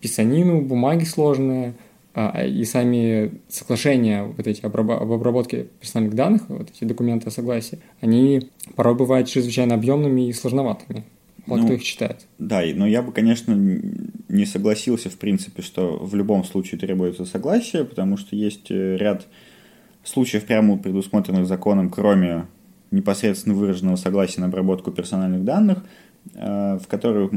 писанину, 0.00 0.60
бумаги 0.62 1.04
сложные, 1.04 1.74
а, 2.14 2.44
и 2.44 2.64
сами 2.64 3.30
соглашения 3.48 4.24
вот 4.24 4.46
эти 4.46 4.64
об 4.64 4.76
обработке 4.76 5.68
персональных 5.78 6.16
данных, 6.16 6.42
вот 6.48 6.68
эти 6.74 6.84
документы 6.84 7.28
о 7.28 7.30
согласии, 7.30 7.78
они 8.00 8.50
порой 8.74 8.96
бывают 8.96 9.28
чрезвычайно 9.28 9.74
объемными 9.74 10.28
и 10.28 10.32
сложноватыми. 10.32 11.04
Вот 11.46 11.60
ну, 11.60 11.64
кто 11.64 11.74
их 11.74 11.84
читает. 11.84 12.26
Да, 12.38 12.62
но 12.74 12.86
я 12.86 13.02
бы, 13.02 13.12
конечно, 13.12 13.54
не 14.28 14.44
согласился, 14.44 15.10
в 15.10 15.16
принципе, 15.16 15.62
что 15.62 15.96
в 15.96 16.14
любом 16.14 16.44
случае 16.44 16.78
требуется 16.78 17.24
согласие, 17.24 17.84
потому 17.84 18.16
что 18.16 18.36
есть 18.36 18.70
э, 18.70 18.96
ряд 18.96 19.26
случаев, 20.04 20.44
прямо 20.44 20.78
предусмотренных 20.78 21.46
законом, 21.46 21.90
кроме 21.90 22.46
непосредственно 22.90 23.54
выраженного 23.54 23.96
согласия 23.96 24.40
на 24.40 24.46
обработку 24.46 24.90
персональных 24.90 25.44
данных, 25.44 25.78
э, 26.34 26.78
в 26.78 26.86
которых 26.88 27.32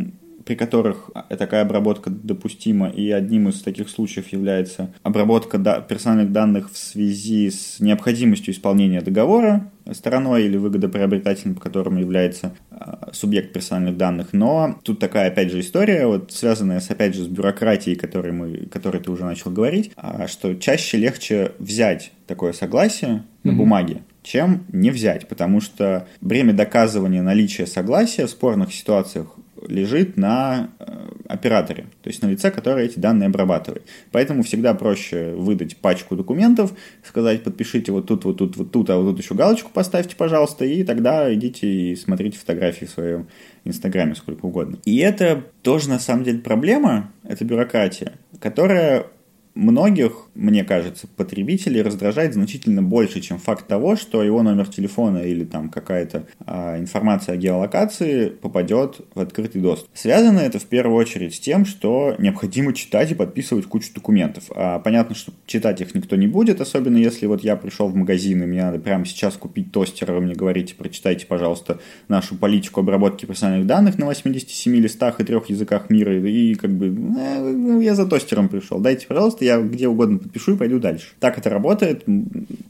при 0.51 0.57
которых 0.57 1.09
такая 1.29 1.61
обработка 1.61 2.09
допустима, 2.09 2.89
и 2.89 3.09
одним 3.09 3.47
из 3.47 3.61
таких 3.61 3.87
случаев 3.87 4.27
является 4.33 4.93
обработка 5.01 5.57
персональных 5.87 6.33
данных 6.33 6.69
в 6.69 6.77
связи 6.77 7.49
с 7.49 7.79
необходимостью 7.79 8.53
исполнения 8.53 8.99
договора 8.99 9.71
стороной 9.93 10.43
или 10.43 10.57
выгодоприобретателем, 10.57 11.55
по 11.55 11.61
которому 11.61 11.99
является 11.99 12.53
а, 12.69 13.11
субъект 13.13 13.53
персональных 13.53 13.95
данных. 13.95 14.33
Но 14.33 14.77
тут 14.83 14.99
такая, 14.99 15.29
опять 15.29 15.51
же, 15.51 15.61
история, 15.61 16.05
вот 16.05 16.33
связанная 16.33 16.81
с, 16.81 16.91
опять 16.91 17.15
же, 17.15 17.23
с 17.23 17.27
бюрократией, 17.27 17.95
которой, 17.95 18.33
мы, 18.33 18.65
которой 18.65 19.01
ты 19.01 19.09
уже 19.09 19.23
начал 19.23 19.51
говорить, 19.51 19.91
а, 19.95 20.27
что 20.27 20.53
чаще 20.55 20.97
легче 20.97 21.53
взять 21.59 22.11
такое 22.27 22.51
согласие 22.51 23.23
на 23.43 23.53
бумаге, 23.53 24.03
чем 24.21 24.65
не 24.71 24.91
взять, 24.91 25.27
потому 25.27 25.61
что 25.61 26.07
время 26.19 26.53
доказывания 26.53 27.21
наличия 27.21 27.65
согласия 27.65 28.27
в 28.27 28.29
спорных 28.29 28.73
ситуациях 28.73 29.35
лежит 29.67 30.17
на 30.17 30.69
э, 30.79 31.09
операторе, 31.27 31.85
то 32.01 32.09
есть 32.09 32.21
на 32.21 32.27
лице, 32.27 32.51
которое 32.51 32.85
эти 32.85 32.99
данные 32.99 33.27
обрабатывает. 33.27 33.85
Поэтому 34.11 34.43
всегда 34.43 34.73
проще 34.73 35.33
выдать 35.35 35.77
пачку 35.77 36.15
документов, 36.15 36.73
сказать, 37.03 37.43
подпишите 37.43 37.91
вот 37.91 38.07
тут, 38.07 38.25
вот 38.25 38.37
тут, 38.37 38.57
вот 38.57 38.71
тут, 38.71 38.89
а 38.89 38.97
вот 38.97 39.11
тут 39.11 39.19
еще 39.23 39.35
галочку 39.35 39.71
поставьте, 39.73 40.15
пожалуйста, 40.15 40.65
и 40.65 40.83
тогда 40.83 41.33
идите 41.33 41.67
и 41.67 41.95
смотрите 41.95 42.37
фотографии 42.37 42.85
в 42.85 42.89
своем 42.89 43.27
Инстаграме 43.63 44.15
сколько 44.15 44.45
угодно. 44.45 44.77
И 44.85 44.97
это 44.97 45.43
тоже 45.61 45.89
на 45.89 45.99
самом 45.99 46.23
деле 46.23 46.39
проблема, 46.39 47.11
это 47.23 47.45
бюрократия, 47.45 48.13
которая 48.39 49.07
многих, 49.53 50.29
мне 50.35 50.63
кажется, 50.63 51.07
потребителей 51.07 51.81
раздражает 51.81 52.33
значительно 52.33 52.81
больше, 52.81 53.21
чем 53.21 53.37
факт 53.37 53.67
того, 53.67 53.95
что 53.95 54.23
его 54.23 54.41
номер 54.43 54.67
телефона 54.67 55.19
или 55.19 55.43
там 55.43 55.69
какая-то 55.69 56.25
а, 56.45 56.79
информация 56.79 57.35
о 57.35 57.37
геолокации 57.37 58.29
попадет 58.29 59.01
в 59.13 59.19
открытый 59.19 59.61
доступ. 59.61 59.89
Связано 59.93 60.39
это 60.39 60.59
в 60.59 60.65
первую 60.65 60.97
очередь 60.97 61.35
с 61.35 61.39
тем, 61.39 61.65
что 61.65 62.15
необходимо 62.17 62.73
читать 62.73 63.11
и 63.11 63.15
подписывать 63.15 63.65
кучу 63.65 63.93
документов. 63.93 64.45
А, 64.55 64.79
понятно, 64.79 65.15
что 65.15 65.33
читать 65.45 65.81
их 65.81 65.93
никто 65.95 66.15
не 66.15 66.27
будет, 66.27 66.61
особенно 66.61 66.97
если 66.97 67.25
вот 67.25 67.43
я 67.43 67.55
пришел 67.55 67.89
в 67.89 67.95
магазин 67.95 68.41
и 68.43 68.45
мне 68.45 68.63
надо 68.63 68.79
прямо 68.79 69.05
сейчас 69.05 69.35
купить 69.35 69.71
тостер, 69.71 70.11
вы 70.11 70.21
мне 70.21 70.35
говорите, 70.35 70.75
прочитайте, 70.75 71.25
пожалуйста, 71.25 71.79
нашу 72.07 72.35
политику 72.35 72.79
обработки 72.79 73.25
персональных 73.25 73.67
данных 73.67 73.97
на 73.97 74.05
87 74.05 74.75
листах 74.75 75.19
и 75.19 75.23
трех 75.23 75.49
языках 75.49 75.89
мира, 75.89 76.17
и 76.17 76.55
как 76.55 76.71
бы 76.71 76.87
э, 76.87 77.83
я 77.83 77.95
за 77.95 78.07
тостером 78.07 78.49
пришел, 78.49 78.79
дайте, 78.79 79.07
пожалуйста, 79.07 79.45
я 79.45 79.59
где 79.59 79.87
угодно 79.87 80.20
подпишу 80.21 80.55
и 80.55 80.57
пойду 80.57 80.79
дальше. 80.79 81.07
Так 81.19 81.37
это 81.37 81.49
работает, 81.49 82.05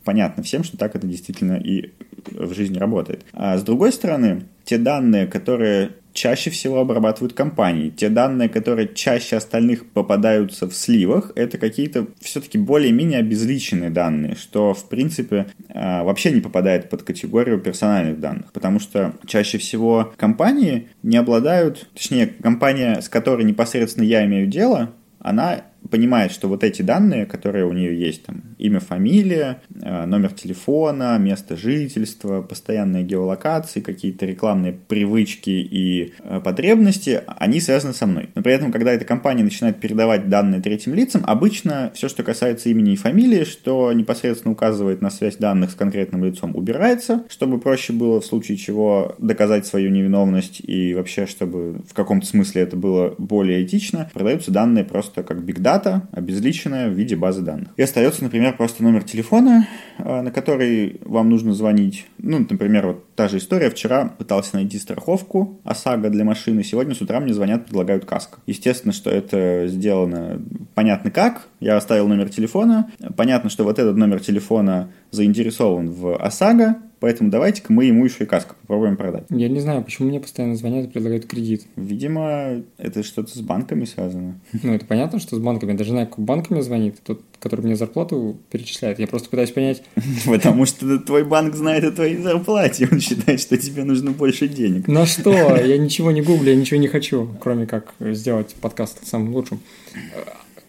понятно 0.03 0.43
всем, 0.43 0.63
что 0.63 0.77
так 0.77 0.95
это 0.95 1.07
действительно 1.07 1.53
и 1.53 1.91
в 2.31 2.53
жизни 2.53 2.77
работает. 2.77 3.25
А 3.33 3.57
с 3.57 3.63
другой 3.63 3.91
стороны, 3.91 4.43
те 4.63 4.77
данные, 4.77 5.27
которые 5.27 5.91
чаще 6.13 6.49
всего 6.49 6.79
обрабатывают 6.79 7.33
компании. 7.33 7.89
Те 7.89 8.09
данные, 8.09 8.49
которые 8.49 8.89
чаще 8.93 9.37
остальных 9.37 9.89
попадаются 9.89 10.67
в 10.67 10.73
сливах, 10.73 11.31
это 11.35 11.57
какие-то 11.57 12.07
все-таки 12.19 12.57
более-менее 12.57 13.19
обезличенные 13.19 13.89
данные, 13.89 14.35
что, 14.35 14.73
в 14.73 14.89
принципе, 14.89 15.47
а, 15.69 16.03
вообще 16.03 16.31
не 16.31 16.41
попадает 16.41 16.89
под 16.89 17.03
категорию 17.03 17.59
персональных 17.59 18.19
данных, 18.19 18.51
потому 18.51 18.79
что 18.79 19.13
чаще 19.25 19.57
всего 19.57 20.13
компании 20.17 20.89
не 21.03 21.17
обладают, 21.17 21.87
точнее, 21.93 22.27
компания, 22.27 23.01
с 23.01 23.09
которой 23.09 23.45
непосредственно 23.45 24.03
я 24.03 24.25
имею 24.25 24.47
дело, 24.47 24.93
она 25.19 25.61
понимает, 25.91 26.31
что 26.31 26.47
вот 26.47 26.63
эти 26.63 26.81
данные, 26.81 27.25
которые 27.25 27.65
у 27.65 27.73
нее 27.73 27.97
есть, 27.97 28.25
там, 28.25 28.41
имя, 28.57 28.79
фамилия, 28.79 29.61
э, 29.81 30.05
номер 30.05 30.31
телефона, 30.31 31.17
место 31.19 31.55
жительства, 31.55 32.41
постоянные 32.41 33.03
геолокации, 33.03 33.81
какие-то 33.81 34.25
рекламные 34.25 34.73
привычки 34.73 35.49
и 35.49 36.13
э, 36.19 36.41
потребности, 36.43 37.21
они 37.27 37.59
связаны 37.59 37.93
со 37.93 38.07
мной. 38.07 38.29
Но 38.33 38.41
при 38.41 38.53
этом, 38.53 38.71
когда 38.71 38.91
эта 38.93 39.05
компания 39.05 39.43
начинает 39.43 39.79
передавать 39.79 40.29
данные 40.29 40.61
третьим 40.61 40.95
лицам, 40.95 41.23
обычно 41.27 41.91
все, 41.93 42.09
что 42.09 42.23
касается 42.23 42.69
имени 42.69 42.93
и 42.93 42.95
фамилии, 42.95 43.43
что 43.43 43.93
непосредственно 43.93 44.53
указывает 44.53 45.01
на 45.01 45.11
связь 45.11 45.35
данных 45.37 45.71
с 45.71 45.75
конкретным 45.75 46.23
лицом, 46.23 46.55
убирается, 46.55 47.23
чтобы 47.29 47.59
проще 47.59 47.93
было 47.93 48.21
в 48.21 48.25
случае 48.25 48.57
чего 48.57 49.15
доказать 49.19 49.67
свою 49.67 49.91
невиновность 49.91 50.61
и 50.65 50.93
вообще, 50.95 51.27
чтобы 51.27 51.81
в 51.87 51.93
каком-то 51.93 52.25
смысле 52.25 52.61
это 52.61 52.77
было 52.77 53.13
более 53.17 53.63
этично, 53.63 54.09
продаются 54.13 54.51
данные 54.51 54.85
просто 54.85 55.23
как 55.23 55.41
data, 55.61 55.80
дата, 55.81 56.07
обезличенная 56.11 56.89
в 56.89 56.93
виде 56.93 57.15
базы 57.15 57.41
данных. 57.41 57.69
И 57.77 57.81
остается, 57.81 58.23
например, 58.23 58.55
просто 58.57 58.83
номер 58.83 59.03
телефона, 59.03 59.67
э, 59.97 60.21
на 60.21 60.31
который 60.31 61.01
вам 61.03 61.29
нужно 61.29 61.53
звонить. 61.53 62.05
Ну, 62.17 62.45
например, 62.49 62.87
вот 62.87 63.05
та 63.21 63.27
же 63.27 63.37
история. 63.37 63.69
Вчера 63.69 64.05
пытался 64.17 64.55
найти 64.55 64.79
страховку 64.79 65.59
ОСАГО 65.63 66.09
для 66.09 66.25
машины. 66.25 66.63
Сегодня 66.63 66.95
с 66.95 67.01
утра 67.01 67.19
мне 67.19 67.35
звонят, 67.35 67.65
предлагают 67.65 68.03
каско. 68.03 68.39
Естественно, 68.47 68.91
что 68.91 69.11
это 69.11 69.67
сделано 69.67 70.41
понятно 70.73 71.11
как. 71.11 71.47
Я 71.59 71.77
оставил 71.77 72.07
номер 72.07 72.29
телефона. 72.29 72.89
Понятно, 73.15 73.51
что 73.51 73.63
вот 73.63 73.77
этот 73.77 73.95
номер 73.95 74.21
телефона 74.21 74.89
заинтересован 75.11 75.91
в 75.91 76.15
ОСАГО, 76.15 76.77
Поэтому 77.01 77.31
давайте-ка 77.31 77.73
мы 77.73 77.85
ему 77.85 78.05
еще 78.05 78.25
и 78.25 78.27
каску 78.27 78.55
попробуем 78.61 78.95
продать. 78.95 79.23
Я 79.31 79.49
не 79.49 79.59
знаю, 79.59 79.83
почему 79.83 80.09
мне 80.09 80.19
постоянно 80.19 80.55
звонят 80.55 80.85
и 80.85 80.87
предлагают 80.87 81.25
кредит. 81.25 81.65
Видимо, 81.75 82.61
это 82.77 83.01
что-то 83.01 83.35
с 83.35 83.41
банками 83.41 83.85
связано. 83.85 84.39
Ну, 84.61 84.75
это 84.75 84.85
понятно, 84.85 85.19
что 85.19 85.35
с 85.35 85.39
банками. 85.39 85.73
Даже 85.73 85.89
знаю, 85.89 86.05
как 86.07 86.19
банк 86.19 86.51
мне 86.51 86.61
звонит, 86.61 86.97
тот, 87.03 87.23
который 87.41 87.61
мне 87.61 87.75
зарплату 87.75 88.37
перечисляет. 88.49 88.99
Я 88.99 89.07
просто 89.07 89.29
пытаюсь 89.29 89.51
понять... 89.51 89.83
Потому 90.25 90.65
что 90.65 90.99
твой 90.99 91.23
банк 91.23 91.55
знает 91.55 91.83
о 91.83 91.91
твоей 91.91 92.17
зарплате, 92.17 92.87
он 92.89 92.99
считает, 92.99 93.41
что 93.41 93.57
тебе 93.57 93.83
нужно 93.83 94.11
больше 94.11 94.47
денег. 94.47 94.87
На 94.87 95.05
что? 95.05 95.31
Я 95.57 95.77
ничего 95.77 96.11
не 96.11 96.21
гуглю, 96.21 96.51
я 96.51 96.55
ничего 96.55 96.79
не 96.79 96.87
хочу, 96.87 97.29
кроме 97.41 97.65
как 97.65 97.93
сделать 97.99 98.55
подкаст 98.61 99.05
самым 99.05 99.33
лучшим. 99.33 99.59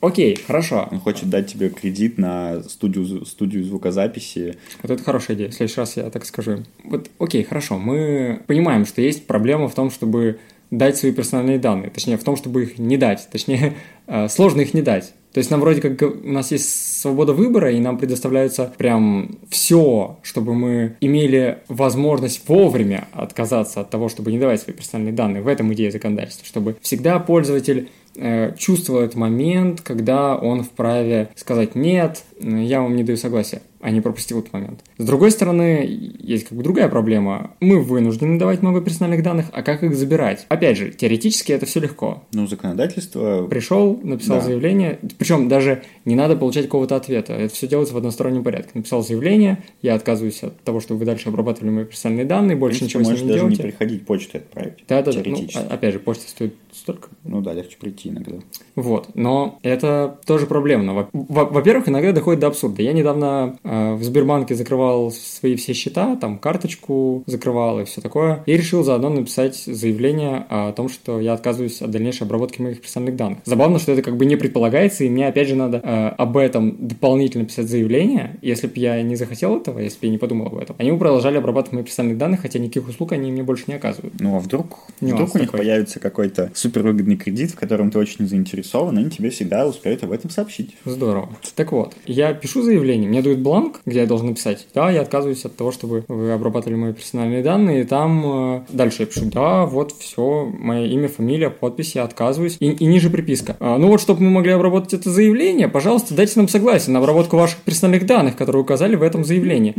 Окей, 0.00 0.36
хорошо. 0.36 0.88
Он 0.90 0.98
хочет 0.98 1.30
дать 1.30 1.46
тебе 1.46 1.68
кредит 1.68 2.18
на 2.18 2.62
студию, 2.64 3.24
студию 3.24 3.62
звукозаписи. 3.62 4.56
Вот 4.82 4.90
это 4.90 5.02
хорошая 5.04 5.36
идея. 5.36 5.50
В 5.50 5.54
следующий 5.54 5.78
раз 5.78 5.96
я 5.96 6.10
так 6.10 6.24
скажу. 6.24 6.64
Вот, 6.82 7.08
окей, 7.20 7.44
хорошо. 7.44 7.78
Мы 7.78 8.40
понимаем, 8.48 8.84
что 8.84 9.00
есть 9.00 9.28
проблема 9.28 9.68
в 9.68 9.74
том, 9.76 9.92
чтобы 9.92 10.40
дать 10.72 10.96
свои 10.96 11.12
персональные 11.12 11.60
данные. 11.60 11.90
Точнее, 11.90 12.16
в 12.16 12.24
том, 12.24 12.36
чтобы 12.36 12.64
их 12.64 12.78
не 12.78 12.96
дать. 12.96 13.28
Точнее, 13.30 13.74
э, 14.08 14.28
сложно 14.28 14.62
их 14.62 14.74
не 14.74 14.82
дать. 14.82 15.14
То 15.32 15.38
есть 15.38 15.50
нам 15.50 15.60
вроде 15.60 15.80
как 15.80 16.02
у 16.02 16.30
нас 16.30 16.50
есть 16.50 17.00
свобода 17.00 17.32
выбора, 17.32 17.72
и 17.72 17.80
нам 17.80 17.98
предоставляется 17.98 18.72
прям 18.76 19.38
все, 19.48 20.18
чтобы 20.22 20.54
мы 20.54 20.96
имели 21.00 21.58
возможность 21.68 22.48
вовремя 22.48 23.08
отказаться 23.12 23.80
от 23.80 23.90
того, 23.90 24.08
чтобы 24.08 24.30
не 24.30 24.38
давать 24.38 24.60
свои 24.60 24.74
персональные 24.74 25.14
данные. 25.14 25.42
В 25.42 25.48
этом 25.48 25.72
идея 25.74 25.90
законодательства, 25.90 26.46
чтобы 26.46 26.76
всегда 26.82 27.18
пользователь 27.18 27.88
Э, 28.14 28.54
чувствует 28.58 29.14
момент, 29.14 29.80
когда 29.80 30.36
он 30.36 30.64
вправе 30.64 31.30
сказать 31.34 31.74
«нет, 31.74 32.24
я 32.38 32.82
вам 32.82 32.94
не 32.94 33.04
даю 33.04 33.16
согласия» 33.16 33.62
а 33.82 33.90
не 33.90 34.00
пропустил 34.00 34.38
этот 34.38 34.52
момент. 34.52 34.80
С 34.96 35.04
другой 35.04 35.32
стороны, 35.32 35.84
есть 36.20 36.48
как 36.48 36.56
бы 36.56 36.64
другая 36.64 36.88
проблема. 36.88 37.50
Мы 37.60 37.82
вынуждены 37.82 38.38
давать 38.38 38.62
много 38.62 38.80
персональных 38.80 39.22
данных, 39.24 39.46
а 39.52 39.62
как 39.62 39.82
их 39.82 39.94
забирать? 39.96 40.46
Опять 40.48 40.78
же, 40.78 40.90
теоретически 40.90 41.52
это 41.52 41.66
все 41.66 41.80
легко. 41.80 42.22
Ну, 42.32 42.46
законодательство... 42.46 43.46
Пришел, 43.48 43.98
написал 44.02 44.38
да. 44.38 44.44
заявление, 44.44 44.98
причем 45.18 45.48
даже 45.48 45.82
не 46.04 46.14
надо 46.14 46.36
получать 46.36 46.66
какого-то 46.66 46.96
ответа, 46.96 47.32
это 47.34 47.52
все 47.52 47.66
делается 47.66 47.94
в 47.94 47.96
одностороннем 47.98 48.44
порядке. 48.44 48.70
Написал 48.74 49.02
заявление, 49.02 49.62
я 49.82 49.94
отказываюсь 49.94 50.42
от 50.42 50.58
того, 50.60 50.80
чтобы 50.80 51.00
вы 51.00 51.06
дальше 51.06 51.28
обрабатывали 51.28 51.70
мои 51.70 51.84
персональные 51.84 52.26
данные, 52.26 52.56
больше 52.56 52.78
принципе, 52.78 53.00
ничего 53.00 53.16
с 53.16 53.20
ними 53.20 53.28
не 53.28 53.38
даже 53.38 53.50
не 53.50 53.56
приходить 53.56 54.06
почтой 54.06 54.40
отправить. 54.40 54.84
Да, 54.88 55.02
да. 55.02 55.12
Ну, 55.24 55.46
а, 55.56 55.74
опять 55.74 55.94
же, 55.94 55.98
почта 55.98 56.28
стоит 56.28 56.54
столько. 56.72 57.08
Ну 57.24 57.40
да, 57.40 57.52
легче 57.52 57.76
прийти 57.78 58.08
иногда. 58.08 58.36
Вот, 58.76 59.14
но 59.14 59.58
это 59.62 60.18
тоже 60.26 60.46
проблемно. 60.46 61.08
Во-первых, 61.12 61.88
иногда 61.88 62.12
доходит 62.12 62.40
до 62.40 62.48
абсурда. 62.48 62.82
Я 62.82 62.92
недавно 62.92 63.58
э, 63.62 63.71
в 63.72 64.02
Сбербанке 64.02 64.54
закрывал 64.54 65.10
свои 65.10 65.56
все 65.56 65.72
счета, 65.72 66.16
там 66.16 66.38
карточку 66.38 67.24
закрывал 67.26 67.80
и 67.80 67.84
все 67.84 68.00
такое, 68.00 68.42
и 68.46 68.56
решил 68.56 68.84
заодно 68.84 69.08
написать 69.08 69.56
заявление 69.56 70.46
о 70.48 70.72
том, 70.72 70.88
что 70.88 71.20
я 71.20 71.32
отказываюсь 71.32 71.80
от 71.80 71.90
дальнейшей 71.90 72.26
обработки 72.26 72.60
моих 72.60 72.80
персональных 72.80 73.16
данных. 73.16 73.38
Забавно, 73.44 73.78
что 73.78 73.92
это 73.92 74.02
как 74.02 74.16
бы 74.16 74.26
не 74.26 74.36
предполагается, 74.36 75.04
и 75.04 75.08
мне 75.08 75.26
опять 75.26 75.48
же 75.48 75.54
надо 75.54 75.80
э, 75.82 76.08
об 76.18 76.36
этом 76.36 76.76
дополнительно 76.86 77.44
писать 77.44 77.68
заявление. 77.68 78.36
Если 78.42 78.66
бы 78.66 78.74
я 78.76 79.00
не 79.02 79.16
захотел 79.16 79.56
этого, 79.56 79.78
если 79.78 80.00
бы 80.00 80.06
я 80.06 80.12
не 80.12 80.18
подумал 80.18 80.46
об 80.48 80.58
этом, 80.58 80.76
они 80.78 80.92
бы 80.92 80.98
продолжали 80.98 81.38
обрабатывать 81.38 81.72
мои 81.74 81.84
персональные 81.84 82.18
данные, 82.18 82.38
хотя 82.38 82.58
никаких 82.58 82.88
услуг 82.88 83.12
они 83.12 83.30
мне 83.30 83.42
больше 83.42 83.64
не 83.68 83.74
оказывают. 83.74 84.14
Ну 84.20 84.36
а 84.36 84.40
вдруг, 84.40 84.78
вдруг 85.00 85.34
у 85.34 85.38
них 85.38 85.52
появится 85.52 86.00
какой-то 86.00 86.50
супервыгодный 86.54 87.16
кредит, 87.16 87.52
в 87.52 87.56
котором 87.56 87.90
ты 87.90 87.98
очень 87.98 88.26
заинтересован, 88.26 88.98
они 88.98 89.10
тебе 89.10 89.30
всегда 89.30 89.66
успеют 89.66 90.02
об 90.04 90.12
этом 90.12 90.30
сообщить. 90.30 90.76
Здорово. 90.84 91.30
Так 91.54 91.72
вот, 91.72 91.94
я 92.06 92.34
пишу 92.34 92.62
заявление, 92.62 93.08
мне 93.08 93.22
дают 93.22 93.38
бланк, 93.38 93.61
где 93.84 94.00
я 94.00 94.06
должен 94.06 94.28
написать, 94.28 94.66
да, 94.74 94.90
я 94.90 95.02
отказываюсь 95.02 95.44
от 95.44 95.56
того, 95.56 95.72
чтобы 95.72 96.04
вы 96.08 96.32
обрабатывали 96.32 96.76
мои 96.76 96.92
персональные 96.92 97.42
данные, 97.42 97.82
и 97.82 97.84
там 97.84 98.22
э, 98.24 98.60
дальше 98.70 99.02
я 99.02 99.06
пишу, 99.06 99.26
да, 99.26 99.66
вот 99.66 99.92
все, 99.92 100.46
мое 100.46 100.86
имя, 100.86 101.08
фамилия, 101.08 101.50
подпись, 101.50 101.94
я 101.94 102.04
отказываюсь, 102.04 102.56
и, 102.60 102.70
и 102.70 102.86
ниже 102.86 103.10
приписка. 103.10 103.56
А, 103.60 103.78
ну 103.78 103.88
вот, 103.88 104.00
чтобы 104.00 104.22
мы 104.22 104.30
могли 104.30 104.52
обработать 104.52 104.94
это 104.94 105.10
заявление, 105.10 105.68
пожалуйста, 105.68 106.14
дайте 106.14 106.34
нам 106.36 106.48
согласие 106.48 106.92
на 106.92 106.98
обработку 106.98 107.36
ваших 107.36 107.58
персональных 107.58 108.06
данных, 108.06 108.36
которые 108.36 108.62
указали 108.62 108.96
в 108.96 109.02
этом 109.02 109.24
заявлении. 109.24 109.74